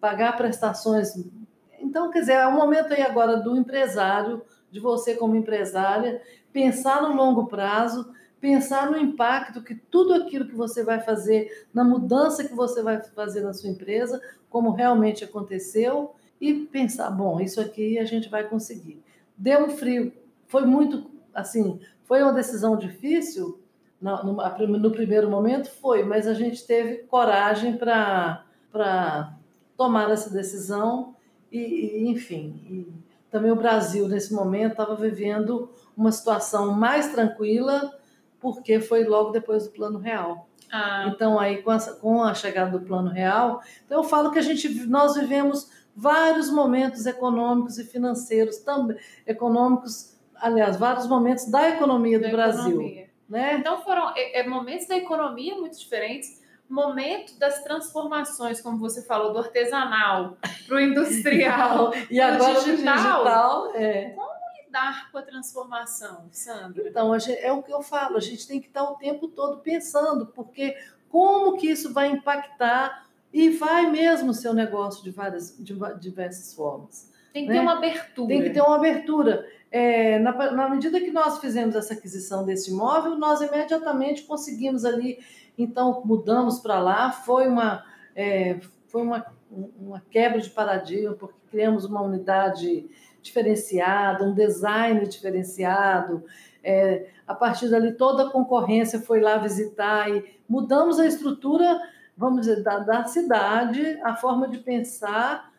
pagar 0.00 0.36
prestações. 0.36 1.14
Então, 1.78 2.10
quer 2.10 2.20
dizer, 2.20 2.32
é 2.32 2.46
o 2.48 2.52
momento 2.52 2.92
aí 2.92 3.02
agora 3.02 3.36
do 3.36 3.56
empresário, 3.56 4.42
de 4.72 4.80
você 4.80 5.14
como 5.14 5.36
empresária, 5.36 6.20
pensar 6.52 7.00
no 7.00 7.14
longo 7.14 7.46
prazo, 7.46 8.12
pensar 8.40 8.90
no 8.90 8.96
impacto 8.96 9.62
que 9.62 9.74
tudo 9.74 10.14
aquilo 10.14 10.46
que 10.46 10.54
você 10.54 10.82
vai 10.82 11.00
fazer, 11.00 11.66
na 11.74 11.84
mudança 11.84 12.42
que 12.42 12.54
você 12.54 12.82
vai 12.82 13.00
fazer 13.02 13.42
na 13.42 13.52
sua 13.52 13.68
empresa, 13.68 14.20
como 14.48 14.72
realmente 14.72 15.22
aconteceu, 15.22 16.14
e 16.40 16.54
pensar, 16.54 17.10
bom, 17.10 17.38
isso 17.38 17.60
aqui 17.60 17.98
a 17.98 18.04
gente 18.04 18.30
vai 18.30 18.48
conseguir. 18.48 19.02
Deu 19.36 19.66
um 19.66 19.70
frio, 19.70 20.12
foi 20.46 20.64
muito, 20.64 21.10
assim, 21.34 21.78
foi 22.04 22.22
uma 22.22 22.32
decisão 22.32 22.76
difícil, 22.76 23.60
no, 24.00 24.24
no, 24.24 24.78
no 24.78 24.90
primeiro 24.90 25.30
momento 25.30 25.70
foi, 25.70 26.02
mas 26.02 26.26
a 26.26 26.32
gente 26.32 26.66
teve 26.66 27.04
coragem 27.04 27.76
para 27.76 29.36
tomar 29.76 30.10
essa 30.10 30.30
decisão 30.30 31.14
e, 31.52 31.58
e 31.58 32.08
enfim, 32.08 32.62
e 32.70 33.10
também 33.30 33.50
o 33.50 33.56
Brasil 33.56 34.08
nesse 34.08 34.32
momento 34.32 34.72
estava 34.72 34.96
vivendo 34.96 35.70
uma 35.94 36.10
situação 36.10 36.72
mais 36.72 37.12
tranquila 37.12 37.99
porque 38.40 38.80
foi 38.80 39.04
logo 39.04 39.30
depois 39.30 39.64
do 39.64 39.70
Plano 39.70 39.98
Real. 39.98 40.48
Ah. 40.72 41.06
Então 41.08 41.38
aí 41.38 41.62
com 41.62 41.70
a, 41.70 41.78
com 41.78 42.22
a 42.22 42.34
chegada 42.34 42.78
do 42.78 42.84
Plano 42.84 43.10
Real, 43.10 43.60
então 43.84 43.98
eu 43.98 44.04
falo 44.04 44.30
que 44.30 44.38
a 44.38 44.42
gente 44.42 44.68
nós 44.86 45.14
vivemos 45.14 45.68
vários 45.94 46.50
momentos 46.50 47.06
econômicos 47.06 47.78
e 47.78 47.84
financeiros 47.84 48.58
também 48.58 48.96
econômicos, 49.26 50.16
aliás, 50.36 50.76
vários 50.76 51.06
momentos 51.06 51.50
da 51.50 51.68
economia 51.68 52.18
da 52.18 52.28
do 52.28 52.32
Brasil. 52.32 52.70
Economia. 52.70 53.10
Né? 53.28 53.56
Então 53.58 53.80
foram 53.82 54.12
é, 54.16 54.40
é, 54.40 54.48
momentos 54.48 54.86
da 54.86 54.96
economia 54.96 55.54
muito 55.54 55.78
diferentes, 55.78 56.40
momento 56.68 57.38
das 57.38 57.62
transformações, 57.62 58.60
como 58.60 58.78
você 58.78 59.02
falou, 59.02 59.32
do 59.32 59.38
artesanal 59.38 60.36
para 60.66 60.76
o 60.76 60.80
industrial, 60.80 61.92
e 62.10 62.20
agora 62.20 62.60
digital. 62.60 62.96
digital 62.96 63.74
é. 63.74 64.10
Como 64.10 64.39
lidar 64.70 65.10
com 65.10 65.18
a 65.18 65.22
transformação, 65.22 66.28
Sandra? 66.30 66.88
Então, 66.88 67.18
gente, 67.18 67.38
é 67.40 67.52
o 67.52 67.62
que 67.62 67.72
eu 67.72 67.82
falo, 67.82 68.16
a 68.16 68.20
gente 68.20 68.46
tem 68.46 68.60
que 68.60 68.68
estar 68.68 68.84
o 68.84 68.94
tempo 68.94 69.26
todo 69.26 69.58
pensando, 69.58 70.26
porque 70.26 70.76
como 71.08 71.56
que 71.56 71.66
isso 71.66 71.92
vai 71.92 72.08
impactar 72.08 73.08
e 73.32 73.50
vai 73.50 73.90
mesmo 73.90 74.32
ser 74.32 74.48
um 74.48 74.54
negócio 74.54 75.02
de 75.02 75.10
várias, 75.10 75.56
de 75.58 75.76
diversas 75.98 76.54
formas. 76.54 77.10
Tem 77.32 77.44
que 77.44 77.48
né? 77.48 77.56
ter 77.56 77.60
uma 77.60 77.76
abertura. 77.76 78.28
Tem 78.28 78.42
que 78.42 78.50
ter 78.50 78.60
uma 78.60 78.76
abertura. 78.76 79.46
É, 79.70 80.18
na, 80.18 80.52
na, 80.52 80.68
medida 80.68 81.00
que 81.00 81.10
nós 81.10 81.38
fizemos 81.38 81.76
essa 81.76 81.94
aquisição 81.94 82.44
desse 82.44 82.70
imóvel, 82.70 83.16
nós 83.16 83.40
imediatamente 83.40 84.22
conseguimos 84.22 84.84
ali, 84.84 85.18
então 85.56 86.02
mudamos 86.04 86.58
para 86.58 86.80
lá, 86.80 87.12
foi 87.12 87.46
uma, 87.46 87.84
é, 88.16 88.58
foi 88.88 89.02
uma, 89.02 89.24
uma 89.50 90.02
quebra 90.10 90.40
de 90.40 90.50
paradigma, 90.50 91.14
porque 91.14 91.38
criamos 91.48 91.84
uma 91.84 92.02
unidade 92.02 92.90
diferenciada, 93.22 94.24
um 94.24 94.34
design 94.34 95.06
diferenciado. 95.06 96.24
É, 96.62 97.08
a 97.26 97.34
partir 97.34 97.68
dali, 97.68 97.92
toda 97.92 98.24
a 98.24 98.30
concorrência 98.30 99.00
foi 99.00 99.20
lá 99.20 99.38
visitar 99.38 100.10
e 100.10 100.24
mudamos 100.48 100.98
a 100.98 101.06
estrutura 101.06 101.80
vamos 102.20 102.42
dizer, 102.42 102.62
da, 102.62 102.80
da 102.80 103.04
cidade, 103.06 103.98
a 104.04 104.14
forma 104.14 104.46
de 104.46 104.58
pensar 104.58 105.50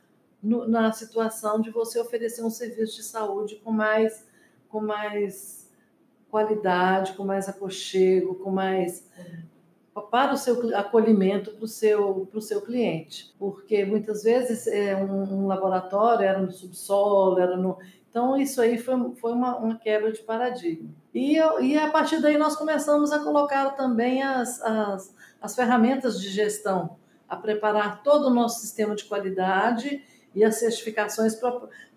no, 0.41 0.67
na 0.67 0.91
situação 0.91 1.60
de 1.60 1.71
você 1.71 2.00
oferecer 2.00 2.43
um 2.43 2.52
serviço 2.52 2.97
de 2.97 3.04
saúde 3.04 3.56
com 3.63 3.71
mais, 3.71 4.28
com 4.69 4.80
mais 4.80 5.67
qualidade, 6.30 7.13
com 7.13 7.26
mais 7.26 7.50
aconchego, 7.50 8.36
com 8.36 8.52
mais 8.52 9.10
para 9.99 10.34
o 10.34 10.38
seu 10.38 10.75
acolhimento 10.77 11.51
para 11.51 11.65
o 11.65 11.67
seu, 11.67 12.27
para 12.30 12.39
o 12.39 12.41
seu 12.41 12.62
cliente. 12.62 13.34
Porque 13.38 13.84
muitas 13.84 14.23
vezes 14.23 14.67
é 14.67 14.95
um, 14.95 15.43
um, 15.43 15.47
laboratório 15.47 16.25
era 16.25 16.39
no 16.39 16.51
subsolo, 16.51 17.39
era 17.39 17.58
no. 17.58 17.77
Então, 18.10 18.38
isso 18.38 18.62
aí 18.62 18.77
foi, 18.77 19.15
foi 19.15 19.34
uma, 19.34 19.58
uma 19.58 19.75
quebra 19.77 20.12
de 20.12 20.19
paradigma. 20.19 20.89
E, 21.13 21.38
e 21.62 21.77
a 21.77 21.89
partir 21.89 22.21
daí 22.21 22.38
nós 22.38 22.56
começamos 22.56 23.12
a 23.12 23.19
colocar 23.19 23.71
também 23.71 24.21
as, 24.21 24.62
as, 24.62 25.15
as 25.41 25.56
ferramentas 25.56 26.19
de 26.19 26.30
gestão, 26.30 26.97
a 27.27 27.36
preparar 27.36 28.04
todo 28.04 28.27
o 28.27 28.34
nosso 28.34 28.62
sistema 28.62 28.95
de 28.95 29.06
qualidade 29.06 30.04
e 30.34 30.43
as 30.43 30.56
certificações 30.56 31.36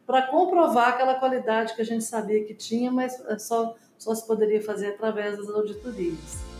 para 0.06 0.22
comprovar 0.22 0.90
aquela 0.90 1.14
qualidade 1.14 1.74
que 1.74 1.82
a 1.82 1.84
gente 1.84 2.04
sabia 2.04 2.44
que 2.44 2.54
tinha, 2.54 2.90
mas 2.90 3.20
só, 3.38 3.74
só 3.98 4.14
se 4.14 4.26
poderia 4.26 4.62
fazer 4.62 4.88
através 4.88 5.36
das 5.36 5.48
auditorias. 5.48 6.53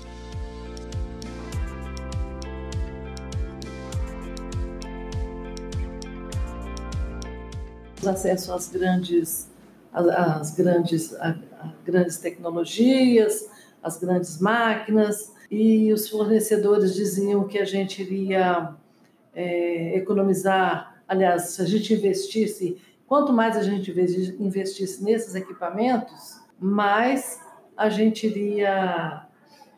Acesso 8.06 8.52
às 8.52 8.68
grandes, 8.68 9.50
às 9.92 10.54
grandes, 10.54 11.14
às 11.14 11.36
grandes 11.84 12.16
tecnologias, 12.18 13.48
às 13.82 13.96
grandes 13.96 14.40
máquinas, 14.40 15.32
e 15.50 15.92
os 15.92 16.08
fornecedores 16.08 16.94
diziam 16.94 17.46
que 17.46 17.58
a 17.58 17.64
gente 17.64 18.02
iria 18.02 18.74
é, 19.34 19.96
economizar, 19.96 20.96
aliás, 21.06 21.50
se 21.50 21.62
a 21.62 21.64
gente 21.64 21.92
investisse, 21.92 22.78
quanto 23.06 23.32
mais 23.32 23.56
a 23.56 23.62
gente 23.62 23.90
investisse 24.40 25.04
nesses 25.04 25.34
equipamentos, 25.34 26.40
mais 26.58 27.40
a 27.76 27.88
gente 27.88 28.26
iria 28.26 29.26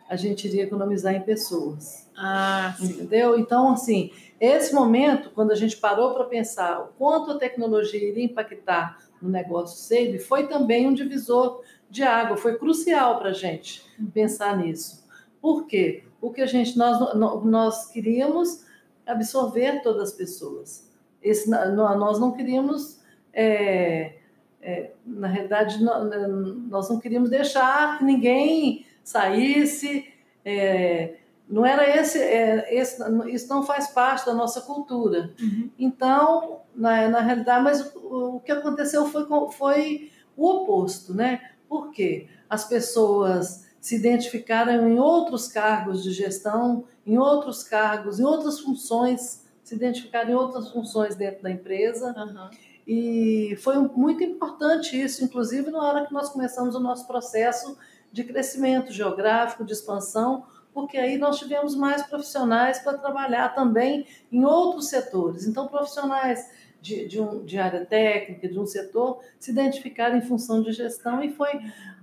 a 0.08 0.14
gente 0.14 0.46
iria 0.46 0.62
economizar 0.62 1.14
em 1.14 1.20
pessoas. 1.20 2.05
Ah, 2.16 2.74
sim. 2.78 2.86
entendeu? 2.86 3.38
Então, 3.38 3.72
assim, 3.72 4.10
esse 4.40 4.74
momento, 4.74 5.30
quando 5.30 5.50
a 5.50 5.54
gente 5.54 5.76
parou 5.76 6.14
para 6.14 6.24
pensar 6.24 6.80
o 6.80 6.86
quanto 6.98 7.30
a 7.30 7.38
tecnologia 7.38 8.02
iria 8.02 8.24
impactar 8.24 8.98
no 9.20 9.28
negócio 9.28 9.78
SEIB, 9.78 10.18
foi 10.18 10.46
também 10.46 10.86
um 10.86 10.94
divisor 10.94 11.62
de 11.88 12.02
água, 12.02 12.36
foi 12.36 12.58
crucial 12.58 13.18
para 13.18 13.30
a 13.30 13.32
gente 13.32 13.82
pensar 14.12 14.56
nisso. 14.56 15.06
Por 15.40 15.66
quê? 15.66 16.04
Porque 16.20 16.42
a 16.42 16.46
gente, 16.46 16.76
nós, 16.76 17.14
nós 17.14 17.86
queríamos 17.90 18.64
absorver 19.06 19.82
todas 19.82 20.10
as 20.10 20.12
pessoas. 20.12 20.90
Esse, 21.22 21.48
nós 21.48 22.18
não 22.18 22.32
queríamos, 22.32 23.00
é, 23.32 24.16
é, 24.60 24.90
na 25.04 25.28
realidade, 25.28 25.82
nós 25.82 26.88
não 26.90 26.98
queríamos 26.98 27.30
deixar 27.30 27.98
que 27.98 28.04
ninguém 28.04 28.84
saísse. 29.02 30.12
É, 30.44 31.16
não 31.48 31.64
era 31.64 31.88
esse, 32.00 32.18
é, 32.18 32.74
esse, 32.74 33.02
isso 33.28 33.48
não 33.48 33.62
faz 33.62 33.88
parte 33.88 34.26
da 34.26 34.34
nossa 34.34 34.60
cultura. 34.60 35.32
Uhum. 35.40 35.70
Então, 35.78 36.62
na, 36.74 37.08
na 37.08 37.20
realidade, 37.20 37.62
mas 37.62 37.94
o, 37.94 38.36
o 38.36 38.40
que 38.40 38.50
aconteceu 38.50 39.06
foi, 39.06 39.26
foi 39.52 40.10
o 40.36 40.48
oposto, 40.48 41.14
né? 41.14 41.40
Por 41.68 41.90
quê? 41.90 42.28
As 42.48 42.64
pessoas 42.64 43.66
se 43.80 43.94
identificaram 43.94 44.88
em 44.88 44.98
outros 44.98 45.46
cargos 45.46 46.02
de 46.02 46.10
gestão, 46.10 46.84
em 47.06 47.18
outros 47.18 47.62
cargos, 47.62 48.18
em 48.18 48.24
outras 48.24 48.58
funções, 48.58 49.44
se 49.62 49.74
identificaram 49.76 50.30
em 50.30 50.34
outras 50.34 50.70
funções 50.70 51.14
dentro 51.14 51.42
da 51.42 51.50
empresa. 51.50 52.12
Uhum. 52.16 52.50
E 52.86 53.56
foi 53.62 53.76
muito 53.78 54.22
importante 54.22 55.00
isso, 55.00 55.24
inclusive 55.24 55.70
na 55.70 55.82
hora 55.82 56.06
que 56.06 56.12
nós 56.12 56.28
começamos 56.28 56.74
o 56.74 56.80
nosso 56.80 57.06
processo 57.06 57.76
de 58.12 58.24
crescimento 58.24 58.92
geográfico, 58.92 59.64
de 59.64 59.72
expansão, 59.72 60.44
porque 60.76 60.98
aí 60.98 61.16
nós 61.16 61.38
tivemos 61.38 61.74
mais 61.74 62.02
profissionais 62.02 62.80
para 62.80 62.98
trabalhar 62.98 63.54
também 63.54 64.06
em 64.30 64.44
outros 64.44 64.90
setores. 64.90 65.46
Então, 65.46 65.66
profissionais 65.66 66.52
de, 66.82 67.08
de, 67.08 67.18
um, 67.18 67.42
de 67.42 67.56
área 67.56 67.86
técnica, 67.86 68.46
de 68.46 68.60
um 68.60 68.66
setor, 68.66 69.20
se 69.40 69.52
identificaram 69.52 70.18
em 70.18 70.20
função 70.20 70.62
de 70.62 70.72
gestão 70.72 71.24
e 71.24 71.32
foi 71.32 71.48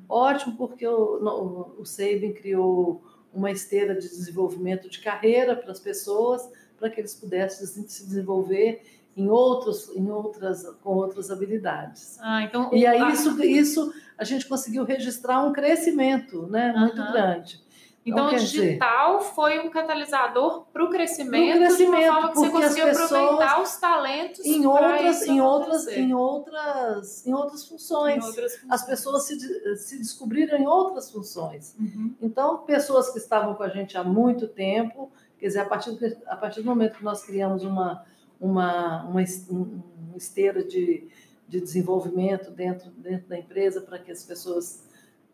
Ótimo, 0.09 0.55
porque 0.55 0.87
o, 0.87 1.23
o, 1.23 1.81
o 1.81 1.85
Sabin 1.85 2.33
criou 2.33 3.01
uma 3.33 3.51
esteira 3.51 3.95
de 3.95 4.07
desenvolvimento 4.07 4.89
de 4.89 4.99
carreira 4.99 5.55
para 5.55 5.71
as 5.71 5.79
pessoas, 5.79 6.47
para 6.77 6.89
que 6.89 6.99
eles 6.99 7.15
pudessem 7.15 7.65
se 7.65 8.05
desenvolver 8.05 8.81
em 9.15 9.29
outros, 9.29 9.89
em 9.95 10.09
outras, 10.09 10.63
com 10.83 10.95
outras 10.95 11.29
habilidades. 11.29 12.17
Ah, 12.19 12.43
então, 12.43 12.69
e 12.73 12.85
aí 12.85 13.11
isso, 13.13 13.43
isso 13.43 13.93
a 14.17 14.23
gente 14.23 14.47
conseguiu 14.47 14.83
registrar 14.83 15.43
um 15.43 15.53
crescimento, 15.53 16.47
né, 16.47 16.73
muito 16.73 16.97
grande. 17.11 17.63
Então, 18.05 18.27
então 18.27 18.37
o 18.37 18.39
digital 18.39 19.17
dizer, 19.19 19.31
foi 19.31 19.59
um 19.59 19.69
catalisador 19.69 20.65
para 20.73 20.83
o 20.83 20.89
crescimento, 20.89 21.59
crescimento, 21.59 21.77
de 21.77 22.09
uma 22.09 22.13
forma 22.13 22.31
que 22.31 22.49
você 22.49 22.81
as 22.81 22.99
pessoas 22.99 23.61
os 23.61 23.75
talentos 23.77 24.45
em 24.45 24.65
outras, 24.65 25.21
em 25.23 25.41
outras, 25.41 25.87
em 25.87 26.13
outras, 26.13 27.25
em 27.25 27.33
outras 27.33 27.65
funções. 27.65 28.23
Em 28.23 28.27
outras 28.27 28.55
funções. 28.55 28.71
As 28.71 28.85
pessoas 28.85 29.23
se, 29.23 29.77
se 29.77 29.97
descobriram 29.97 30.57
em 30.57 30.67
outras 30.67 31.09
funções. 31.11 31.75
Uhum. 31.79 32.13
Então, 32.21 32.57
pessoas 32.59 33.09
que 33.09 33.19
estavam 33.19 33.55
com 33.55 33.63
a 33.63 33.69
gente 33.69 33.97
há 33.97 34.03
muito 34.03 34.49
tempo, 34.49 35.09
quer 35.39 35.47
dizer, 35.47 35.59
a 35.59 35.65
partir, 35.65 36.17
a 36.27 36.35
partir 36.35 36.61
do 36.61 36.65
momento 36.65 36.97
que 36.97 37.03
nós 37.05 37.23
criamos 37.23 37.63
uma, 37.63 38.03
uma, 38.39 39.05
uma, 39.05 39.21
uma 39.21 40.17
esteira 40.17 40.61
de, 40.61 41.07
de 41.47 41.61
desenvolvimento 41.61 42.51
dentro, 42.51 42.91
dentro 42.91 43.29
da 43.29 43.39
empresa 43.39 43.79
para 43.79 43.97
que 43.97 44.11
as 44.11 44.23
pessoas 44.23 44.83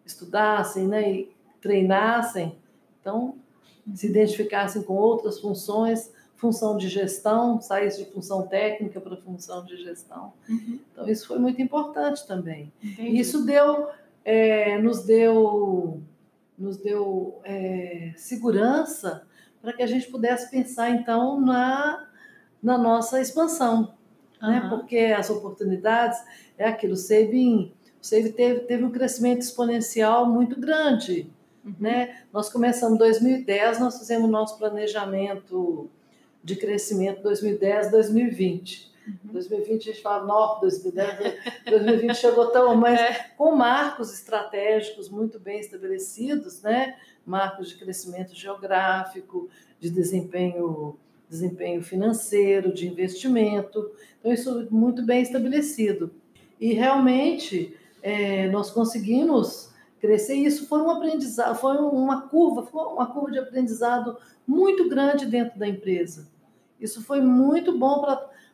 estudassem 0.06 0.88
né, 0.88 1.12
e 1.12 1.39
treinassem, 1.62 2.58
então 3.00 3.36
se 3.94 4.08
identificassem 4.08 4.84
com 4.84 4.94
outras 4.94 5.40
funções, 5.40 6.12
função 6.36 6.78
de 6.78 6.88
gestão, 6.88 7.60
saísse 7.60 8.04
de 8.04 8.10
função 8.12 8.48
técnica 8.48 9.02
para 9.02 9.18
função 9.18 9.66
de 9.66 9.76
gestão. 9.78 10.34
Uhum. 10.48 10.80
Então 10.92 11.10
isso 11.10 11.28
foi 11.28 11.38
muito 11.38 11.62
importante 11.62 12.26
também. 12.26 12.72
Entendi. 12.82 13.20
Isso 13.20 13.46
deu, 13.46 13.90
é, 14.24 14.78
nos 14.78 15.04
deu, 15.04 16.02
nos 16.58 16.78
deu 16.78 17.40
é, 17.44 18.14
segurança 18.16 19.28
para 19.62 19.74
que 19.74 19.84
a 19.84 19.88
gente 19.88 20.08
pudesse 20.08 20.50
pensar 20.50 20.90
então 20.92 21.42
na, 21.42 22.08
na 22.64 22.78
nossa 22.78 23.20
expansão, 23.20 23.94
uhum. 24.42 24.50
né? 24.50 24.68
Porque 24.70 24.98
as 24.98 25.30
oportunidades 25.30 26.20
é 26.58 26.68
aquilo. 26.70 26.94
O 26.94 26.98
Sabin, 26.98 27.74
o 28.02 28.10
teve, 28.32 28.60
teve 28.62 28.84
um 28.86 28.92
crescimento 28.92 29.42
exponencial 29.42 30.26
muito 30.26 30.58
grande. 30.58 31.30
Uhum. 31.70 31.76
Né? 31.80 32.24
Nós 32.34 32.50
começamos 32.50 32.96
em 32.96 33.00
2010, 33.00 33.80
nós 33.80 34.00
fizemos 34.00 34.30
nosso 34.30 34.58
planejamento 34.58 35.90
de 36.44 36.56
crescimento 36.56 37.22
2010, 37.22 37.92
2020. 37.92 38.90
Uhum. 39.08 39.34
2020 39.34 39.90
a 39.90 39.92
gente 39.94 40.02
fala, 40.02 40.26
nossa, 40.26 40.62
2010, 40.62 41.36
2020 41.70 42.16
chegou 42.16 42.48
tão, 42.48 42.76
mas 42.76 43.00
é. 43.00 43.32
com 43.38 43.56
marcos 43.56 44.14
estratégicos 44.14 45.10
muito 45.10 45.40
bem 45.40 45.60
estabelecidos, 45.60 46.62
né? 46.62 46.96
Marcos 47.26 47.70
de 47.70 47.76
crescimento 47.76 48.36
geográfico, 48.36 49.50
de 49.80 49.90
desempenho, 49.90 50.98
desempenho 51.30 51.84
financeiro, 51.84 52.74
de 52.74 52.88
investimento. 52.88 53.92
Então, 54.20 54.34
isso 54.34 54.68
muito 54.72 55.04
bem 55.04 55.22
estabelecido. 55.22 56.12
E 56.60 56.74
realmente 56.74 57.76
é, 58.02 58.48
nós 58.50 58.72
conseguimos 58.72 59.69
crescer. 60.00 60.36
E 60.36 60.46
isso 60.46 60.68
foi 60.68 60.82
um 60.82 60.90
aprendizado, 60.90 61.56
foi 61.56 61.78
uma 61.78 62.28
curva, 62.28 62.64
foi 62.64 62.84
uma 62.84 63.08
curva 63.08 63.32
de 63.32 63.40
aprendizado 63.40 64.18
muito 64.48 64.90
grande 64.90 65.26
dentro 65.26 65.60
da 65.60 65.68
empresa. 65.68 66.28
Isso 66.80 67.04
foi 67.04 67.22
muito 67.22 67.78
bom 67.78 68.06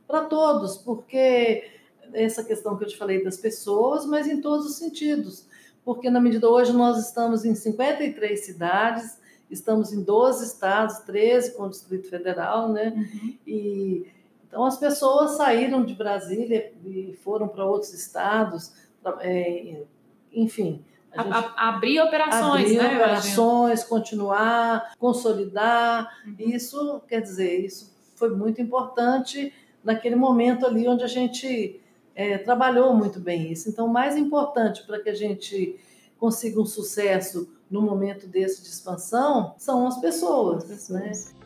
para 0.08 0.22
todos, 0.26 0.78
porque 0.78 1.70
essa 2.14 2.44
questão 2.44 2.78
que 2.78 2.84
eu 2.84 2.88
te 2.88 2.98
falei 2.98 3.24
das 3.24 3.38
pessoas, 3.38 4.06
mas 4.06 4.28
em 4.28 4.42
todos 4.42 4.66
os 4.66 4.76
sentidos. 4.78 5.48
Porque 5.84 6.10
na 6.10 6.20
medida 6.20 6.50
hoje 6.50 6.74
nós 6.74 6.98
estamos 6.98 7.46
em 7.46 7.54
53 7.54 8.40
cidades, 8.40 9.20
estamos 9.50 9.94
em 9.94 10.04
12 10.04 10.44
estados, 10.44 11.00
13 11.00 11.52
com 11.52 11.64
o 11.64 11.70
Distrito 11.70 12.10
Federal, 12.10 12.70
né? 12.72 12.94
Uhum. 12.96 13.38
E 13.46 14.08
então 14.48 14.64
as 14.64 14.78
pessoas 14.78 15.32
saíram 15.32 15.84
de 15.84 15.94
Brasília 15.94 16.72
e 16.86 17.14
foram 17.24 17.48
para 17.48 17.66
outros 17.66 17.94
estados, 17.94 18.72
é, 19.20 19.84
enfim, 20.32 20.84
a, 21.16 21.70
abrir 21.70 22.00
operações, 22.02 22.66
abrir 22.66 22.78
né? 22.78 22.96
operações, 22.96 23.84
continuar, 23.84 24.94
consolidar. 24.98 26.10
Uhum. 26.26 26.36
Isso, 26.40 27.02
quer 27.08 27.22
dizer, 27.22 27.66
isso 27.66 27.94
foi 28.16 28.30
muito 28.30 28.62
importante 28.62 29.54
naquele 29.84 30.16
momento 30.16 30.66
ali 30.66 30.88
onde 30.88 31.04
a 31.04 31.08
gente 31.08 31.80
é, 32.16 32.38
trabalhou 32.38 32.94
muito 32.94 33.20
bem 33.20 33.52
isso. 33.52 33.70
Então, 33.70 33.88
o 33.88 33.94
mais 33.94 34.18
importante 34.18 34.84
para 34.84 35.00
que 35.00 35.10
a 35.10 35.14
gente 35.14 35.80
consiga 36.18 36.60
um 36.60 36.66
sucesso 36.66 37.50
no 37.70 37.82
momento 37.82 38.28
desse 38.28 38.62
de 38.62 38.70
expansão 38.70 39.54
são 39.58 39.88
as 39.88 40.00
pessoas, 40.00 40.64
as 40.64 40.70
pessoas. 40.70 41.34
né? 41.34 41.46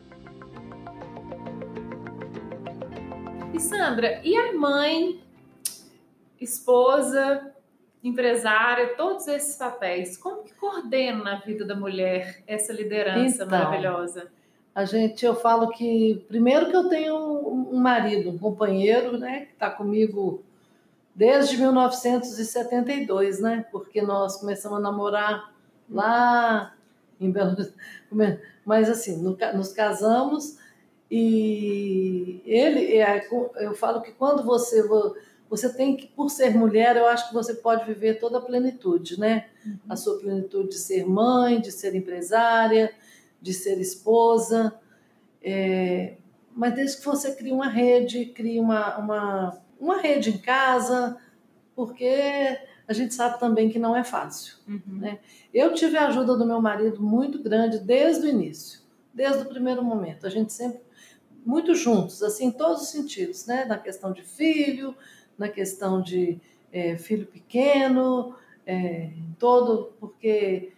E 3.52 3.60
Sandra, 3.60 4.20
e 4.24 4.36
a 4.36 4.52
mãe, 4.52 5.20
esposa, 6.40 7.49
empresária, 8.02 8.94
todos 8.96 9.28
esses 9.28 9.56
papéis. 9.56 10.16
Como 10.16 10.42
que 10.42 10.54
coordena 10.54 11.22
na 11.22 11.36
vida 11.36 11.64
da 11.64 11.74
mulher 11.74 12.42
essa 12.46 12.72
liderança 12.72 13.44
então, 13.44 13.58
maravilhosa? 13.58 14.28
A 14.74 14.84
gente, 14.84 15.24
eu 15.26 15.34
falo 15.34 15.68
que 15.68 16.24
primeiro 16.28 16.70
que 16.70 16.76
eu 16.76 16.88
tenho 16.88 17.16
um 17.16 17.78
marido, 17.78 18.30
um 18.30 18.38
companheiro, 18.38 19.18
né, 19.18 19.46
que 19.46 19.52
está 19.52 19.68
comigo 19.68 20.42
desde 21.14 21.56
1972, 21.58 23.40
né? 23.40 23.66
Porque 23.70 24.00
nós 24.00 24.36
começamos 24.36 24.78
a 24.78 24.80
namorar 24.80 25.52
lá 25.88 26.74
em 27.20 27.30
Belo 27.30 27.56
mas 28.64 28.88
assim, 28.88 29.20
nos 29.20 29.72
casamos 29.72 30.58
e 31.10 32.40
ele, 32.46 32.96
é, 32.96 33.26
eu 33.56 33.74
falo 33.74 34.00
que 34.00 34.12
quando 34.12 34.44
você 34.44 34.86
você 35.50 35.68
tem 35.68 35.96
que, 35.96 36.06
por 36.06 36.30
ser 36.30 36.56
mulher, 36.56 36.96
eu 36.96 37.08
acho 37.08 37.26
que 37.28 37.34
você 37.34 37.54
pode 37.54 37.84
viver 37.84 38.20
toda 38.20 38.38
a 38.38 38.40
plenitude, 38.40 39.18
né? 39.18 39.48
Uhum. 39.66 39.78
A 39.88 39.96
sua 39.96 40.16
plenitude 40.20 40.68
de 40.68 40.78
ser 40.78 41.04
mãe, 41.04 41.60
de 41.60 41.72
ser 41.72 41.92
empresária, 41.96 42.94
de 43.42 43.52
ser 43.52 43.80
esposa. 43.80 44.72
É, 45.42 46.14
mas 46.54 46.74
desde 46.74 46.98
que 46.98 47.04
você 47.04 47.34
crie 47.34 47.50
uma 47.50 47.68
rede, 47.68 48.26
crie 48.26 48.60
uma, 48.60 48.96
uma, 48.98 49.60
uma 49.80 50.00
rede 50.00 50.30
em 50.30 50.38
casa, 50.38 51.16
porque 51.74 52.56
a 52.86 52.92
gente 52.92 53.12
sabe 53.12 53.40
também 53.40 53.68
que 53.68 53.78
não 53.78 53.96
é 53.96 54.04
fácil. 54.04 54.54
Uhum. 54.68 55.00
Né? 55.00 55.18
Eu 55.52 55.74
tive 55.74 55.96
a 55.96 56.06
ajuda 56.06 56.36
do 56.36 56.46
meu 56.46 56.60
marido 56.60 57.02
muito 57.02 57.42
grande 57.42 57.80
desde 57.80 58.24
o 58.24 58.28
início, 58.28 58.82
desde 59.12 59.42
o 59.42 59.46
primeiro 59.46 59.82
momento. 59.82 60.28
A 60.28 60.30
gente 60.30 60.52
sempre 60.52 60.80
muito 61.44 61.74
juntos, 61.74 62.22
assim, 62.22 62.46
em 62.46 62.50
todos 62.50 62.82
os 62.82 62.88
sentidos, 62.90 63.46
né? 63.46 63.64
Na 63.64 63.78
questão 63.78 64.12
de 64.12 64.22
filho, 64.22 64.94
na 65.40 65.48
questão 65.48 66.02
de 66.02 66.38
é, 66.70 66.98
filho 66.98 67.26
pequeno, 67.26 68.34
é, 68.66 69.08
todo, 69.38 69.90
porque 69.98 70.70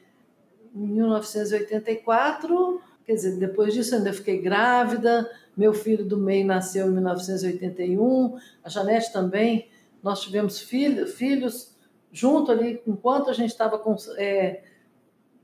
em 0.72 0.86
1984, 0.86 2.80
quer 3.04 3.14
dizer, 3.14 3.36
depois 3.38 3.74
disso 3.74 3.92
eu 3.92 3.98
ainda 3.98 4.12
fiquei 4.12 4.40
grávida, 4.40 5.28
meu 5.56 5.74
filho 5.74 6.04
do 6.04 6.16
meio 6.16 6.46
nasceu 6.46 6.86
em 6.86 6.92
1981, 6.92 8.38
a 8.62 8.68
Janete 8.68 9.12
também, 9.12 9.68
nós 10.00 10.20
tivemos 10.20 10.60
filho, 10.60 11.08
filhos 11.08 11.76
junto 12.12 12.52
ali, 12.52 12.80
enquanto 12.86 13.30
a 13.30 13.32
gente 13.32 13.50
estava 13.50 13.76
com. 13.80 13.96
É, 14.16 14.62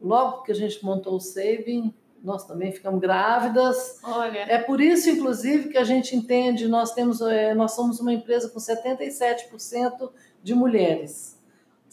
logo 0.01 0.43
que 0.43 0.53
a 0.53 0.55
gente 0.55 0.85
montou 0.85 1.17
o 1.17 1.21
Saving, 1.21 1.93
nós 2.23 2.45
também 2.47 2.73
ficamos 2.73 3.01
grávidas. 3.01 4.01
Olha. 4.03 4.41
É 4.41 4.59
por 4.59 4.81
isso, 4.81 5.09
inclusive, 5.09 5.69
que 5.69 5.79
a 5.79 5.85
gente 5.85 6.17
entende, 6.17 6.69
nós 6.69 6.93
temos, 6.93 7.21
é, 7.21 7.55
nós 7.55 7.73
somos 7.73 8.01
uma 8.01 8.13
empresa 8.13 8.49
com 8.49 8.59
77% 8.59 10.11
de 10.43 10.55
mulheres. 10.55 11.39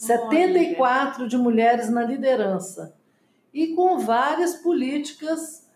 Olha. 0.02 0.18
74 0.20 1.28
de 1.28 1.38
mulheres 1.38 1.88
na 1.88 2.02
liderança. 2.02 2.94
E 3.52 3.68
com 3.68 3.98
várias 3.98 4.56
políticas 4.56 5.66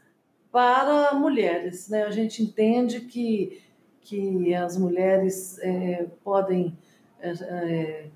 para 0.52 1.14
mulheres. 1.14 1.88
Né? 1.88 2.02
A 2.02 2.10
gente 2.10 2.42
entende 2.42 3.00
que, 3.00 3.62
que 4.00 4.54
as 4.54 4.76
mulheres 4.76 5.58
é, 5.60 6.06
podem. 6.22 6.76
É 7.22 8.06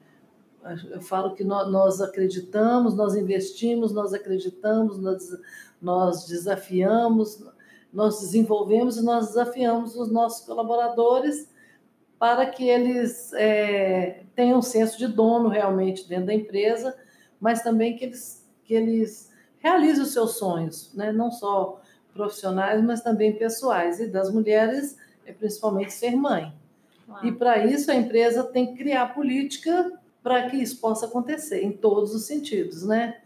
eu 0.90 1.00
falo 1.00 1.34
que 1.34 1.44
nós, 1.44 2.00
acreditamos, 2.00 2.94
nós 2.94 3.14
investimos, 3.14 3.92
nós 3.92 4.14
acreditamos, 4.14 4.98
nós, 4.98 5.36
nós 5.80 6.26
desafiamos, 6.26 7.44
nós 7.92 8.20
desenvolvemos 8.20 8.96
e 8.96 9.04
nós 9.04 9.28
desafiamos 9.28 9.94
os 9.94 10.10
nossos 10.10 10.44
colaboradores 10.46 11.48
para 12.18 12.46
que 12.46 12.66
eles 12.66 13.32
é, 13.34 14.22
tenham 14.34 14.58
um 14.58 14.62
senso 14.62 14.96
de 14.96 15.06
dono 15.06 15.48
realmente 15.48 16.08
dentro 16.08 16.26
da 16.26 16.34
empresa, 16.34 16.96
mas 17.38 17.62
também 17.62 17.96
que 17.96 18.04
eles, 18.06 18.48
que 18.64 18.72
eles 18.72 19.30
realizem 19.58 20.02
os 20.02 20.12
seus 20.12 20.38
sonhos, 20.38 20.94
né? 20.94 21.12
não 21.12 21.30
só 21.30 21.82
profissionais, 22.14 22.82
mas 22.82 23.02
também 23.02 23.36
pessoais. 23.36 24.00
E 24.00 24.06
das 24.06 24.32
mulheres 24.32 24.96
é 25.26 25.32
principalmente 25.32 25.92
ser 25.92 26.16
mãe. 26.16 26.54
Claro. 27.04 27.26
E 27.26 27.32
para 27.32 27.66
isso 27.66 27.90
a 27.90 27.94
empresa 27.94 28.44
tem 28.44 28.68
que 28.68 28.82
criar 28.82 29.12
política 29.14 29.92
para 30.24 30.48
que 30.48 30.56
isso 30.56 30.80
possa 30.80 31.04
acontecer 31.04 31.62
em 31.62 31.70
todos 31.70 32.14
os 32.14 32.26
sentidos, 32.26 32.82
né? 32.82 33.18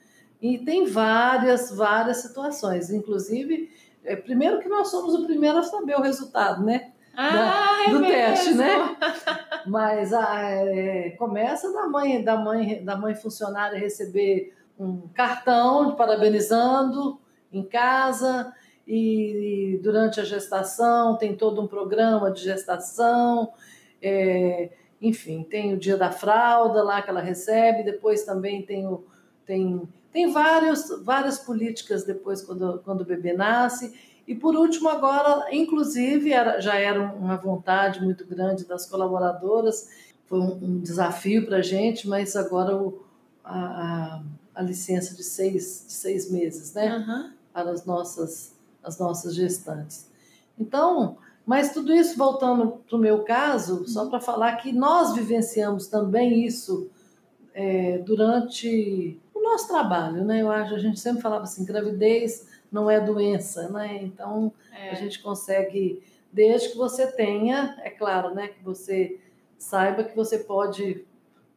E 0.42 0.58
tem 0.58 0.84
várias, 0.84 1.70
várias 1.70 2.18
situações, 2.18 2.90
inclusive, 2.90 3.70
é, 4.04 4.16
primeiro 4.16 4.58
que 4.58 4.68
nós 4.68 4.88
somos 4.88 5.14
o 5.14 5.24
primeiro 5.24 5.58
a 5.58 5.62
saber 5.62 5.96
o 5.96 6.02
resultado, 6.02 6.64
né? 6.64 6.90
Ah, 7.16 7.30
da, 7.30 7.84
é 7.86 7.90
do 7.90 8.00
mesmo. 8.00 8.14
teste, 8.14 8.54
né? 8.54 8.96
Mas 9.66 10.12
a, 10.12 10.40
é, 10.42 11.10
começa 11.10 11.72
da 11.72 11.86
mãe, 11.86 12.22
da 12.22 12.36
mãe, 12.36 12.84
da 12.84 12.96
mãe 12.96 13.14
funcionária 13.14 13.78
receber 13.78 14.52
um 14.78 15.08
cartão 15.14 15.94
parabenizando 15.94 17.20
em 17.52 17.62
casa 17.62 18.52
e 18.86 19.78
durante 19.82 20.20
a 20.20 20.24
gestação 20.24 21.16
tem 21.16 21.36
todo 21.36 21.60
um 21.60 21.66
programa 21.66 22.30
de 22.30 22.42
gestação, 22.42 23.52
é, 24.02 24.70
enfim, 25.00 25.44
tem 25.48 25.74
o 25.74 25.78
dia 25.78 25.96
da 25.96 26.10
fralda 26.10 26.82
lá 26.82 27.00
que 27.00 27.10
ela 27.10 27.20
recebe, 27.20 27.84
depois 27.84 28.24
também 28.24 28.62
tem, 28.62 28.86
o, 28.86 29.04
tem, 29.46 29.88
tem 30.12 30.30
vários, 30.32 30.88
várias 31.02 31.38
políticas 31.38 32.04
depois 32.04 32.42
quando, 32.42 32.80
quando 32.84 33.02
o 33.02 33.04
bebê 33.04 33.32
nasce. 33.32 33.94
E 34.26 34.34
por 34.34 34.54
último, 34.56 34.88
agora, 34.88 35.46
inclusive, 35.54 36.32
era, 36.32 36.60
já 36.60 36.74
era 36.74 37.00
uma 37.00 37.36
vontade 37.36 38.02
muito 38.02 38.26
grande 38.26 38.66
das 38.66 38.84
colaboradoras, 38.84 39.88
foi 40.26 40.38
um, 40.40 40.52
um 40.62 40.80
desafio 40.80 41.46
para 41.46 41.58
a 41.58 41.62
gente, 41.62 42.06
mas 42.06 42.36
agora 42.36 42.76
o, 42.76 43.02
a, 43.42 43.58
a, 43.58 44.22
a, 44.56 44.62
licença 44.62 45.14
de 45.14 45.22
seis, 45.22 45.84
de 45.86 45.92
seis 45.94 46.30
meses, 46.30 46.74
né? 46.74 46.98
Uhum. 46.98 47.32
Para 47.50 47.70
as 47.70 47.86
nossas, 47.86 48.52
as 48.84 48.98
nossas 48.98 49.34
gestantes. 49.34 50.10
Então, 50.58 51.16
mas 51.48 51.72
tudo 51.72 51.94
isso, 51.94 52.14
voltando 52.18 52.72
para 52.86 52.94
o 52.94 53.00
meu 53.00 53.24
caso, 53.24 53.88
só 53.88 54.06
para 54.06 54.20
falar 54.20 54.56
que 54.56 54.70
nós 54.70 55.14
vivenciamos 55.14 55.86
também 55.86 56.44
isso 56.44 56.90
é, 57.54 57.96
durante 57.96 59.18
o 59.32 59.42
nosso 59.42 59.66
trabalho, 59.66 60.26
né? 60.26 60.42
Eu 60.42 60.52
acho, 60.52 60.74
a 60.74 60.78
gente 60.78 61.00
sempre 61.00 61.22
falava 61.22 61.44
assim, 61.44 61.64
gravidez 61.64 62.46
não 62.70 62.90
é 62.90 63.00
doença, 63.00 63.66
né? 63.70 63.98
Então, 64.02 64.52
é. 64.78 64.90
a 64.90 64.94
gente 64.96 65.22
consegue, 65.22 66.02
desde 66.30 66.68
que 66.68 66.76
você 66.76 67.06
tenha, 67.06 67.78
é 67.82 67.88
claro, 67.88 68.34
né? 68.34 68.48
Que 68.48 68.62
você 68.62 69.18
saiba 69.56 70.04
que 70.04 70.14
você 70.14 70.40
pode 70.40 71.02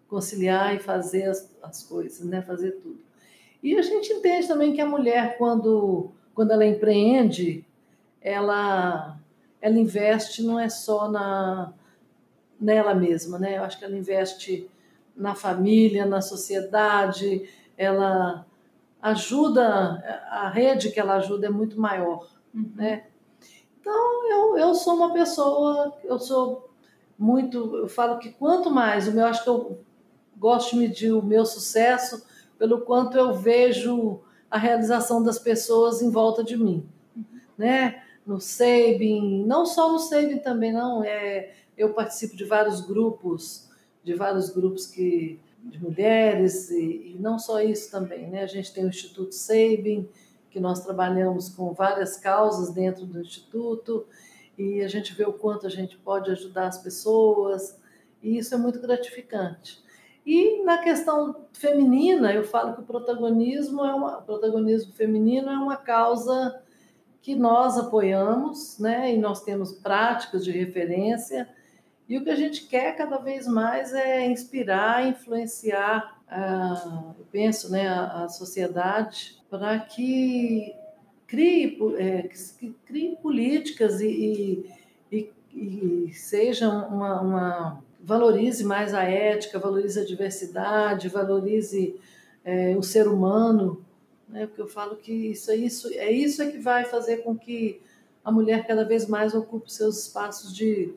conciliar 0.07 0.73
e 0.73 0.79
fazer 0.79 1.25
as, 1.25 1.53
as 1.61 1.83
coisas, 1.83 2.25
né? 2.25 2.41
Fazer 2.41 2.71
tudo. 2.81 3.01
E 3.61 3.75
a 3.75 3.81
gente 3.81 4.13
entende 4.13 4.47
também 4.47 4.71
que 4.71 4.79
a 4.79 4.85
mulher, 4.85 5.37
quando, 5.37 6.11
quando 6.33 6.51
ela 6.51 6.65
empreende, 6.65 7.65
ela 8.21 9.19
ela 9.61 9.77
investe 9.77 10.43
não 10.43 10.59
é 10.59 10.67
só 10.67 11.09
na 11.09 11.73
nela 12.59 12.93
mesma, 12.93 13.39
né? 13.39 13.57
Eu 13.57 13.63
acho 13.63 13.79
que 13.79 13.85
ela 13.85 13.97
investe 13.97 14.69
na 15.15 15.33
família, 15.33 16.05
na 16.05 16.21
sociedade, 16.21 17.49
ela 17.75 18.45
ajuda, 19.01 19.63
a 20.29 20.47
rede 20.49 20.91
que 20.91 20.99
ela 20.99 21.15
ajuda 21.15 21.47
é 21.47 21.49
muito 21.49 21.79
maior, 21.79 22.27
uhum. 22.53 22.71
né? 22.75 23.05
Então, 23.79 24.29
eu, 24.29 24.57
eu 24.57 24.75
sou 24.75 24.93
uma 24.93 25.11
pessoa, 25.11 25.97
eu 26.03 26.19
sou 26.19 26.69
muito, 27.17 27.77
eu 27.77 27.87
falo 27.87 28.19
que 28.19 28.29
quanto 28.29 28.69
mais, 28.69 29.07
eu 29.07 29.25
acho 29.25 29.43
que 29.43 29.49
eu 29.49 29.79
gosto 30.37 30.71
de 30.71 30.77
medir 30.77 31.11
o 31.11 31.23
meu 31.23 31.45
sucesso 31.45 32.23
pelo 32.59 32.81
quanto 32.81 33.17
eu 33.17 33.33
vejo 33.33 34.21
a 34.49 34.57
realização 34.57 35.23
das 35.23 35.39
pessoas 35.39 36.01
em 36.01 36.11
volta 36.11 36.43
de 36.43 36.55
mim, 36.55 36.87
uhum. 37.15 37.23
né? 37.57 38.03
No 38.31 38.39
Sabin, 38.39 39.45
não 39.45 39.65
só 39.65 39.91
no 39.91 39.99
Sabin 39.99 40.37
também 40.37 40.71
não, 40.71 41.03
é, 41.03 41.51
eu 41.77 41.93
participo 41.93 42.35
de 42.35 42.45
vários 42.45 42.79
grupos, 42.79 43.69
de 44.03 44.13
vários 44.13 44.49
grupos 44.49 44.87
que 44.87 45.37
de 45.63 45.79
mulheres 45.79 46.71
e, 46.71 47.13
e 47.13 47.17
não 47.19 47.37
só 47.37 47.61
isso 47.61 47.91
também, 47.91 48.27
né? 48.27 48.41
A 48.41 48.47
gente 48.47 48.73
tem 48.73 48.85
o 48.85 48.87
Instituto 48.87 49.35
Sabin, 49.35 50.09
que 50.49 50.59
nós 50.59 50.83
trabalhamos 50.83 51.49
com 51.49 51.73
várias 51.73 52.17
causas 52.17 52.73
dentro 52.73 53.05
do 53.05 53.19
instituto 53.19 54.05
e 54.57 54.81
a 54.81 54.87
gente 54.87 55.13
vê 55.13 55.25
o 55.25 55.33
quanto 55.33 55.67
a 55.67 55.69
gente 55.69 55.97
pode 55.97 56.31
ajudar 56.31 56.67
as 56.67 56.81
pessoas 56.81 57.77
e 58.23 58.37
isso 58.37 58.55
é 58.55 58.57
muito 58.57 58.79
gratificante. 58.79 59.83
E 60.25 60.63
na 60.63 60.77
questão 60.77 61.45
feminina, 61.53 62.33
eu 62.33 62.43
falo 62.43 62.75
que 62.75 62.81
o 62.81 62.85
protagonismo 62.85 63.83
é 63.85 63.93
uma, 63.93 64.19
o 64.19 64.21
protagonismo 64.23 64.93
feminino 64.93 65.49
é 65.49 65.57
uma 65.57 65.77
causa 65.77 66.61
que 67.21 67.35
nós 67.35 67.77
apoiamos, 67.77 68.79
né? 68.79 69.13
E 69.13 69.17
nós 69.17 69.43
temos 69.43 69.71
práticas 69.71 70.43
de 70.43 70.51
referência. 70.51 71.47
E 72.09 72.17
o 72.17 72.23
que 72.23 72.29
a 72.29 72.35
gente 72.35 72.65
quer 72.65 72.95
cada 72.97 73.17
vez 73.17 73.47
mais 73.47 73.93
é 73.93 74.25
inspirar, 74.25 75.07
influenciar, 75.07 76.19
a, 76.27 77.13
eu 77.17 77.25
penso, 77.31 77.71
né, 77.71 77.87
a, 77.87 78.23
a 78.23 78.29
sociedade 78.29 79.37
para 79.49 79.79
que 79.79 80.73
crie, 81.27 81.77
é, 81.97 82.23
que 82.23 82.75
crie 82.85 83.15
políticas 83.17 84.01
e, 84.01 84.65
e, 85.11 85.31
e 85.53 86.13
seja 86.13 86.67
uma, 86.67 87.21
uma, 87.21 87.83
valorize 88.01 88.63
mais 88.63 88.93
a 88.93 89.03
ética, 89.03 89.59
valorize 89.59 89.99
a 89.99 90.05
diversidade, 90.05 91.07
valorize 91.07 91.95
é, 92.43 92.75
o 92.75 92.83
ser 92.83 93.07
humano, 93.07 93.85
né? 94.31 94.47
Porque 94.47 94.61
eu 94.61 94.67
falo 94.67 94.95
que 94.95 95.11
isso 95.11 95.51
é 95.51 95.55
isso 95.55 95.87
é 95.93 96.11
isso 96.11 96.41
é 96.41 96.49
que 96.49 96.57
vai 96.57 96.85
fazer 96.85 97.17
com 97.17 97.37
que 97.37 97.81
a 98.23 98.31
mulher 98.31 98.65
cada 98.65 98.85
vez 98.85 99.07
mais 99.07 99.33
ocupe 99.33 99.71
seus 99.71 100.03
espaços 100.03 100.55
de, 100.55 100.93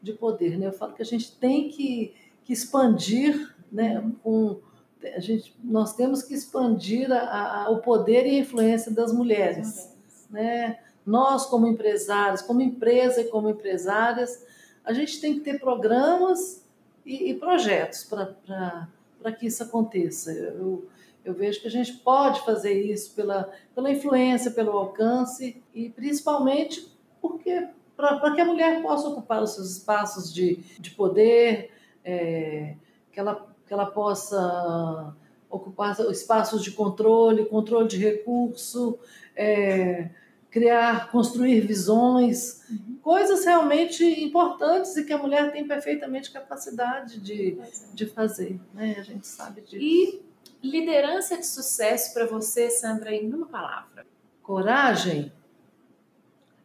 de 0.00 0.12
poder, 0.12 0.58
né? 0.58 0.66
Eu 0.66 0.72
falo 0.72 0.92
que 0.92 1.02
a 1.02 1.06
gente 1.06 1.32
tem 1.32 1.68
que, 1.68 2.14
que 2.44 2.52
expandir, 2.52 3.54
né? 3.72 4.08
Com 4.22 4.60
a 5.02 5.20
gente, 5.20 5.54
nós 5.62 5.94
temos 5.94 6.22
que 6.22 6.34
expandir 6.34 7.10
a, 7.12 7.64
a, 7.64 7.70
o 7.70 7.80
poder 7.80 8.26
e 8.26 8.36
a 8.36 8.38
influência 8.40 8.90
das 8.90 9.12
mulheres, 9.12 9.94
né? 10.30 10.78
Nós 11.04 11.46
como 11.46 11.66
empresários, 11.66 12.42
como 12.42 12.60
empresa 12.60 13.20
e 13.20 13.24
como 13.24 13.48
empresárias, 13.48 14.44
a 14.84 14.92
gente 14.92 15.20
tem 15.20 15.34
que 15.34 15.40
ter 15.40 15.60
programas 15.60 16.64
e, 17.04 17.30
e 17.30 17.34
projetos 17.34 18.04
para 18.04 19.32
que 19.38 19.46
isso 19.46 19.62
aconteça. 19.62 20.32
Eu, 20.32 20.86
eu 21.26 21.34
vejo 21.34 21.60
que 21.60 21.66
a 21.66 21.70
gente 21.70 21.92
pode 21.94 22.40
fazer 22.44 22.72
isso 22.72 23.12
pela, 23.14 23.52
pela 23.74 23.90
influência, 23.90 24.52
pelo 24.52 24.70
alcance 24.70 25.60
e 25.74 25.90
principalmente 25.90 26.88
porque 27.20 27.66
para 27.96 28.32
que 28.32 28.40
a 28.40 28.44
mulher 28.44 28.80
possa 28.80 29.08
ocupar 29.08 29.42
os 29.42 29.54
seus 29.54 29.72
espaços 29.72 30.32
de, 30.32 30.56
de 30.78 30.90
poder, 30.92 31.72
é, 32.04 32.76
que, 33.10 33.18
ela, 33.18 33.44
que 33.66 33.72
ela 33.72 33.86
possa 33.86 35.16
ocupar 35.50 35.98
espaços 36.10 36.62
de 36.62 36.70
controle, 36.70 37.46
controle 37.46 37.88
de 37.88 37.96
recurso, 37.96 38.96
é, 39.34 40.10
criar, 40.50 41.10
construir 41.10 41.60
visões, 41.60 42.60
uhum. 42.70 42.98
coisas 43.02 43.44
realmente 43.44 44.04
importantes 44.22 44.96
e 44.96 45.04
que 45.04 45.12
a 45.12 45.18
mulher 45.18 45.50
tem 45.50 45.66
perfeitamente 45.66 46.30
capacidade 46.30 47.18
de, 47.18 47.58
de 47.94 48.06
fazer. 48.06 48.60
Né? 48.72 48.94
A 48.98 49.02
gente 49.02 49.26
sabe 49.26 49.62
disso. 49.62 49.76
E 49.76 50.25
Liderança 50.62 51.36
de 51.36 51.46
sucesso 51.46 52.12
para 52.12 52.26
você, 52.26 52.70
Sandra, 52.70 53.14
em 53.14 53.32
uma 53.32 53.46
palavra. 53.46 54.06
Coragem, 54.42 55.32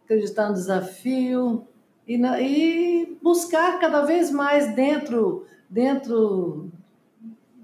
acreditar 0.03 0.49
no 0.49 0.53
desafio 0.53 1.67
e, 2.07 2.15
e 2.15 3.17
buscar 3.21 3.79
cada 3.79 4.01
vez 4.05 4.31
mais 4.31 4.75
dentro, 4.75 5.45
dentro 5.69 6.69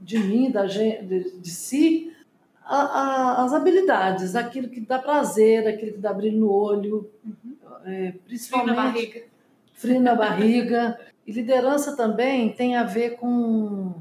de 0.02 0.20
mim, 0.20 0.50
da 0.52 0.66
de, 0.66 1.40
de 1.40 1.50
si, 1.50 2.14
a, 2.64 2.82
a, 2.82 3.46
as 3.46 3.54
habilidades, 3.54 4.36
aquilo 4.36 4.70
que 4.70 4.82
dá 4.82 5.00
prazer, 5.00 5.68
aquilo 5.68 5.94
que 5.94 6.00
dá 6.00 6.14
brilho 6.14 6.40
no 6.40 6.52
olho, 6.52 7.10
uhum. 7.26 7.56
é, 7.86 8.14
principalmente. 8.26 8.74
Frio 8.74 8.76
na 8.76 8.84
barriga. 8.84 9.24
Frio 9.74 10.02
na 10.02 10.16
barriga. 10.16 11.00
E 11.26 11.32
liderança 11.32 11.96
também 11.96 12.54
tem 12.54 12.76
a 12.76 12.84
ver 12.84 13.18
com 13.18 13.96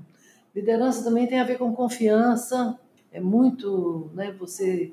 Liderança 0.57 1.05
também 1.05 1.27
tem 1.27 1.39
a 1.39 1.45
ver 1.45 1.59
com 1.59 1.77
confiança, 1.77 2.81
é 3.13 3.21
muito 3.21 4.11
né, 4.15 4.33
você 4.33 4.91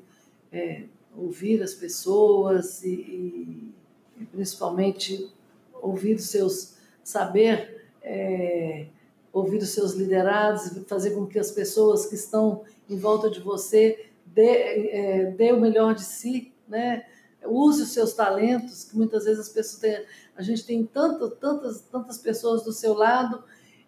é, 0.52 0.82
ouvir 1.16 1.62
as 1.62 1.72
pessoas 1.72 2.84
e, 2.84 3.72
e, 4.20 4.24
principalmente 4.30 5.32
ouvir 5.80 6.16
os 6.16 6.28
seus, 6.28 6.74
saber 7.02 7.82
é, 8.02 8.88
ouvir 9.32 9.56
os 9.56 9.70
seus 9.70 9.94
liderados, 9.94 10.70
fazer 10.86 11.12
com 11.12 11.26
que 11.26 11.38
as 11.38 11.50
pessoas 11.50 12.04
que 12.04 12.14
estão 12.14 12.62
em 12.86 12.98
volta 12.98 13.30
de 13.30 13.40
você 13.40 14.10
dê, 14.26 14.90
é, 14.90 15.30
dê 15.30 15.50
o 15.50 15.58
melhor 15.58 15.94
de 15.94 16.04
si, 16.04 16.52
né? 16.68 17.06
use 17.46 17.82
os 17.82 17.92
seus 17.92 18.12
talentos, 18.12 18.84
que 18.84 18.94
muitas 18.94 19.24
vezes 19.24 19.40
as 19.40 19.48
pessoas 19.48 19.80
têm, 19.80 20.04
a 20.36 20.42
gente 20.42 20.66
tem 20.66 20.84
tanto, 20.84 21.30
tantas, 21.30 21.80
tantas 21.80 22.18
pessoas 22.18 22.62
do 22.64 22.72
seu 22.72 22.92
lado 22.92 23.42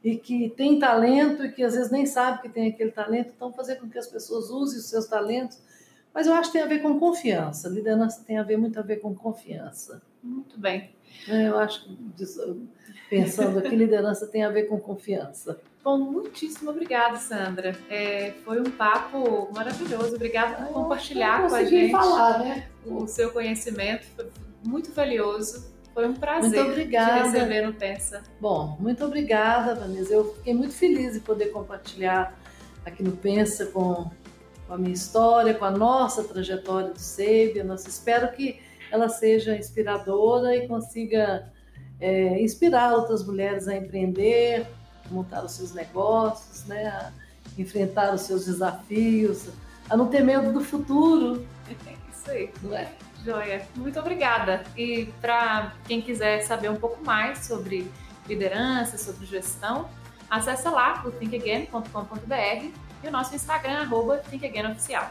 e 0.06 0.16
que 0.16 0.50
tem 0.50 0.78
talento 0.78 1.44
e 1.44 1.50
que 1.50 1.64
às 1.64 1.74
vezes 1.74 1.90
nem 1.90 2.06
sabe 2.06 2.40
que 2.40 2.48
tem 2.48 2.68
aquele 2.68 2.92
talento, 2.92 3.32
então 3.34 3.52
fazer 3.52 3.74
com 3.74 3.88
que 3.88 3.98
as 3.98 4.06
pessoas 4.06 4.50
usem 4.50 4.78
os 4.78 4.88
seus 4.88 5.06
talentos. 5.06 5.58
Mas 6.14 6.28
eu 6.28 6.34
acho 6.34 6.52
que 6.52 6.58
tem 6.58 6.62
a 6.62 6.68
ver 6.68 6.78
com 6.78 6.96
confiança. 6.96 7.68
Liderança 7.68 8.22
tem 8.24 8.38
a 8.38 8.44
ver 8.44 8.56
muito 8.56 8.78
a 8.78 8.82
ver 8.82 8.98
com 8.98 9.12
confiança. 9.12 10.00
Muito 10.22 10.60
bem. 10.60 10.90
É, 11.28 11.48
eu 11.48 11.58
acho 11.58 11.84
que 11.84 11.98
pensando 13.10 13.58
aqui, 13.58 13.74
liderança 13.74 14.28
tem 14.28 14.44
a 14.44 14.48
ver 14.48 14.68
com 14.68 14.78
confiança. 14.78 15.60
Bom, 15.82 15.98
muitíssimo 15.98 16.70
obrigada, 16.70 17.16
Sandra. 17.16 17.76
É, 17.90 18.32
foi 18.44 18.60
um 18.60 18.70
papo 18.70 19.52
maravilhoso. 19.52 20.14
Obrigada 20.14 20.66
por 20.66 20.72
compartilhar 20.72 21.48
com 21.48 21.54
a 21.56 21.64
gente 21.64 21.90
falar, 21.90 22.38
né? 22.38 22.68
o 22.86 23.08
seu 23.08 23.32
conhecimento. 23.32 24.06
Foi 24.14 24.30
muito 24.64 24.92
valioso. 24.92 25.75
Foi 25.96 26.06
um 26.06 26.12
prazer 26.12 26.50
muito 26.50 26.72
obrigada. 26.72 27.22
te 27.22 27.38
receber 27.38 27.66
no 27.66 27.72
Pensa. 27.72 28.22
Bom, 28.38 28.76
muito 28.78 29.02
obrigada, 29.02 29.74
Vanessa. 29.74 30.12
Eu 30.12 30.34
fiquei 30.34 30.52
muito 30.52 30.74
feliz 30.74 31.14
de 31.14 31.20
poder 31.20 31.46
compartilhar 31.46 32.38
aqui 32.84 33.02
no 33.02 33.12
Pensa 33.12 33.64
com, 33.64 34.10
com 34.66 34.74
a 34.74 34.76
minha 34.76 34.92
história, 34.92 35.54
com 35.54 35.64
a 35.64 35.70
nossa 35.70 36.22
trajetória 36.22 36.90
do 36.90 36.98
SEIB. 36.98 37.60
Eu 37.60 37.74
espero 37.76 38.30
que 38.32 38.60
ela 38.92 39.08
seja 39.08 39.56
inspiradora 39.56 40.54
e 40.54 40.68
consiga 40.68 41.50
é, 41.98 42.42
inspirar 42.42 42.92
outras 42.92 43.26
mulheres 43.26 43.66
a 43.66 43.74
empreender, 43.74 44.66
a 45.02 45.08
montar 45.08 45.46
os 45.46 45.52
seus 45.52 45.72
negócios, 45.72 46.66
né, 46.66 46.88
a 46.88 47.10
enfrentar 47.56 48.12
os 48.12 48.20
seus 48.20 48.44
desafios, 48.44 49.48
a 49.88 49.96
não 49.96 50.08
ter 50.08 50.22
medo 50.22 50.52
do 50.52 50.60
futuro. 50.60 51.46
Isso 52.12 52.30
aí. 52.30 52.50
Não 52.62 52.76
é? 52.76 52.92
Joia. 53.26 53.66
Muito 53.74 53.98
obrigada. 53.98 54.62
E 54.76 55.06
para 55.20 55.74
quem 55.84 56.00
quiser 56.00 56.42
saber 56.42 56.70
um 56.70 56.76
pouco 56.76 57.04
mais 57.04 57.40
sobre 57.40 57.90
liderança, 58.28 58.96
sobre 58.96 59.26
gestão, 59.26 59.90
acessa 60.30 60.70
lá 60.70 61.02
o 61.04 61.10
thinkagain.com.br 61.10 62.70
e 63.02 63.08
o 63.08 63.10
nosso 63.10 63.34
Instagram, 63.34 63.80
arroba 63.80 64.18
thinkagainoficial. 64.18 65.10